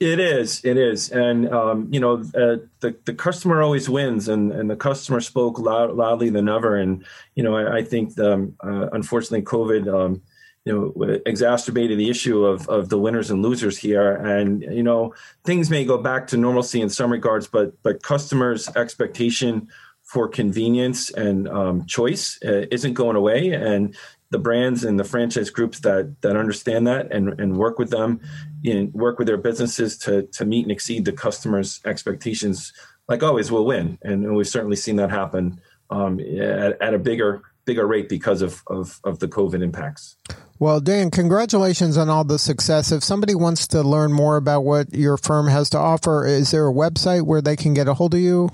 It 0.00 0.18
is 0.18 0.64
it 0.64 0.76
is 0.76 1.10
and 1.10 1.48
um, 1.52 1.88
you 1.92 2.00
know 2.00 2.14
uh, 2.34 2.58
the, 2.80 2.96
the 3.04 3.14
customer 3.14 3.62
always 3.62 3.88
wins 3.88 4.26
and, 4.26 4.50
and 4.50 4.68
the 4.68 4.76
customer 4.76 5.20
spoke 5.20 5.60
loud, 5.60 5.92
loudly 5.92 6.28
than 6.30 6.48
ever 6.48 6.74
and 6.76 7.04
you 7.36 7.44
know 7.44 7.54
i, 7.54 7.78
I 7.78 7.84
think 7.84 8.14
the, 8.14 8.32
um, 8.32 8.56
uh, 8.64 8.88
unfortunately 8.92 9.42
covid 9.42 9.86
um, 9.92 10.22
you 10.64 10.94
know 10.96 11.20
exacerbated 11.26 11.98
the 11.98 12.10
issue 12.10 12.44
of 12.44 12.68
of 12.68 12.88
the 12.88 12.98
winners 12.98 13.30
and 13.30 13.42
losers 13.42 13.78
here. 13.78 14.14
And 14.14 14.62
you 14.62 14.82
know 14.82 15.14
things 15.44 15.70
may 15.70 15.84
go 15.84 15.98
back 15.98 16.26
to 16.28 16.36
normalcy 16.36 16.80
in 16.80 16.88
some 16.88 17.10
regards 17.10 17.46
but 17.46 17.80
but 17.82 18.02
customers 18.02 18.68
expectation 18.76 19.68
for 20.02 20.28
convenience 20.28 21.10
and 21.10 21.48
um, 21.48 21.86
choice 21.86 22.38
uh, 22.44 22.66
isn't 22.72 22.94
going 22.94 23.16
away. 23.16 23.52
And 23.52 23.94
the 24.30 24.38
brands 24.38 24.84
and 24.84 24.98
the 24.98 25.04
franchise 25.04 25.50
groups 25.50 25.80
that 25.80 26.20
that 26.22 26.36
understand 26.36 26.86
that 26.86 27.12
and 27.12 27.40
and 27.40 27.56
work 27.56 27.78
with 27.78 27.90
them 27.90 28.20
and 28.64 28.92
work 28.92 29.18
with 29.18 29.26
their 29.26 29.36
businesses 29.36 29.96
to 29.98 30.22
to 30.32 30.44
meet 30.44 30.64
and 30.64 30.72
exceed 30.72 31.04
the 31.04 31.12
customers 31.12 31.80
expectations 31.84 32.72
like 33.08 33.22
always 33.24 33.50
will 33.50 33.66
win. 33.66 33.98
And, 34.02 34.24
and 34.24 34.36
we've 34.36 34.46
certainly 34.48 34.76
seen 34.76 34.96
that 34.96 35.10
happen 35.10 35.60
um, 35.90 36.20
at, 36.20 36.80
at 36.80 36.94
a 36.94 36.98
bigger 36.98 37.42
bigger 37.70 37.86
rate 37.86 38.08
because 38.08 38.42
of, 38.42 38.64
of, 38.66 38.98
of 39.04 39.20
the 39.20 39.28
COVID 39.28 39.62
impacts. 39.62 40.16
Well, 40.58 40.80
Dan, 40.80 41.12
congratulations 41.12 41.96
on 41.96 42.08
all 42.08 42.24
the 42.24 42.36
success. 42.36 42.90
If 42.90 43.04
somebody 43.04 43.36
wants 43.36 43.68
to 43.68 43.82
learn 43.82 44.12
more 44.12 44.36
about 44.36 44.62
what 44.62 44.92
your 44.92 45.16
firm 45.16 45.46
has 45.46 45.70
to 45.70 45.78
offer, 45.78 46.26
is 46.26 46.50
there 46.50 46.66
a 46.66 46.72
website 46.72 47.22
where 47.22 47.40
they 47.40 47.54
can 47.54 47.72
get 47.72 47.86
a 47.86 47.94
hold 47.94 48.14
of 48.14 48.20
you? 48.20 48.50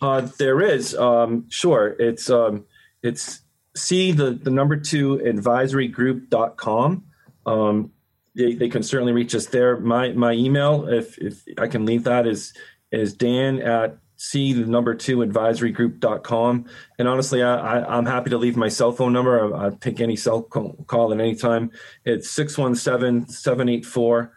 Uh, 0.00 0.22
there 0.38 0.62
is. 0.62 0.94
Um, 0.94 1.44
sure. 1.50 1.94
It's 1.98 2.30
um, 2.30 2.64
it's 3.02 3.42
C 3.76 4.12
the, 4.12 4.30
the 4.30 4.50
number 4.50 4.76
two 4.76 5.18
advisorygroup.com. 5.18 7.04
Um, 7.44 7.92
they, 8.34 8.54
they 8.54 8.70
can 8.70 8.82
certainly 8.82 9.12
reach 9.12 9.34
us 9.34 9.46
there. 9.46 9.78
My 9.78 10.12
my 10.12 10.32
email, 10.32 10.88
if 10.88 11.18
if 11.18 11.44
I 11.58 11.66
can 11.66 11.84
leave 11.84 12.04
that, 12.04 12.26
is 12.26 12.54
is 12.90 13.12
Dan 13.12 13.60
at 13.60 13.98
see 14.18 14.52
the 14.52 14.66
number 14.66 14.94
two 14.94 15.18
advisorygroup.com. 15.18 16.66
And 16.98 17.08
honestly, 17.08 17.42
I, 17.42 17.78
I, 17.78 17.98
am 17.98 18.04
happy 18.04 18.30
to 18.30 18.36
leave 18.36 18.56
my 18.56 18.68
cell 18.68 18.92
phone 18.92 19.12
number. 19.12 19.54
I, 19.54 19.68
I 19.68 19.70
pick 19.70 20.00
any 20.00 20.16
cell 20.16 20.42
call 20.42 21.12
at 21.12 21.20
any 21.20 21.36
time. 21.36 21.70
It's 22.04 22.28
617 22.30 23.28
784 23.28 24.32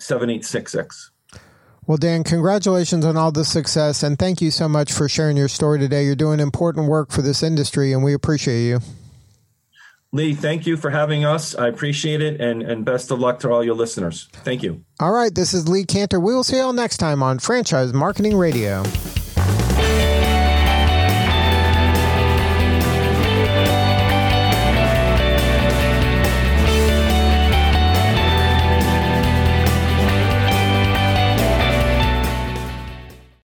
7866. 0.00 1.10
Well, 1.86 1.98
Dan, 1.98 2.24
congratulations 2.24 3.04
on 3.04 3.16
all 3.16 3.32
the 3.32 3.44
success. 3.44 4.02
And 4.02 4.18
thank 4.18 4.40
you 4.40 4.50
so 4.50 4.68
much 4.68 4.92
for 4.92 5.08
sharing 5.08 5.36
your 5.36 5.48
story 5.48 5.78
today. 5.78 6.04
You're 6.04 6.14
doing 6.16 6.40
important 6.40 6.88
work 6.88 7.10
for 7.10 7.22
this 7.22 7.42
industry, 7.42 7.92
and 7.92 8.04
we 8.04 8.14
appreciate 8.14 8.66
you. 8.66 8.80
Lee, 10.14 10.34
thank 10.34 10.66
you 10.66 10.76
for 10.76 10.90
having 10.90 11.24
us. 11.24 11.54
I 11.54 11.68
appreciate 11.68 12.20
it, 12.20 12.38
and, 12.38 12.62
and 12.62 12.84
best 12.84 13.10
of 13.10 13.18
luck 13.18 13.38
to 13.40 13.50
all 13.50 13.64
your 13.64 13.74
listeners. 13.74 14.28
Thank 14.44 14.62
you. 14.62 14.84
All 15.00 15.10
right, 15.10 15.34
this 15.34 15.54
is 15.54 15.68
Lee 15.68 15.84
Kantor. 15.86 16.20
We 16.20 16.34
will 16.34 16.44
see 16.44 16.56
you 16.56 16.62
all 16.62 16.74
next 16.74 16.98
time 16.98 17.22
on 17.22 17.38
Franchise 17.38 17.94
Marketing 17.94 18.36
Radio. 18.36 18.82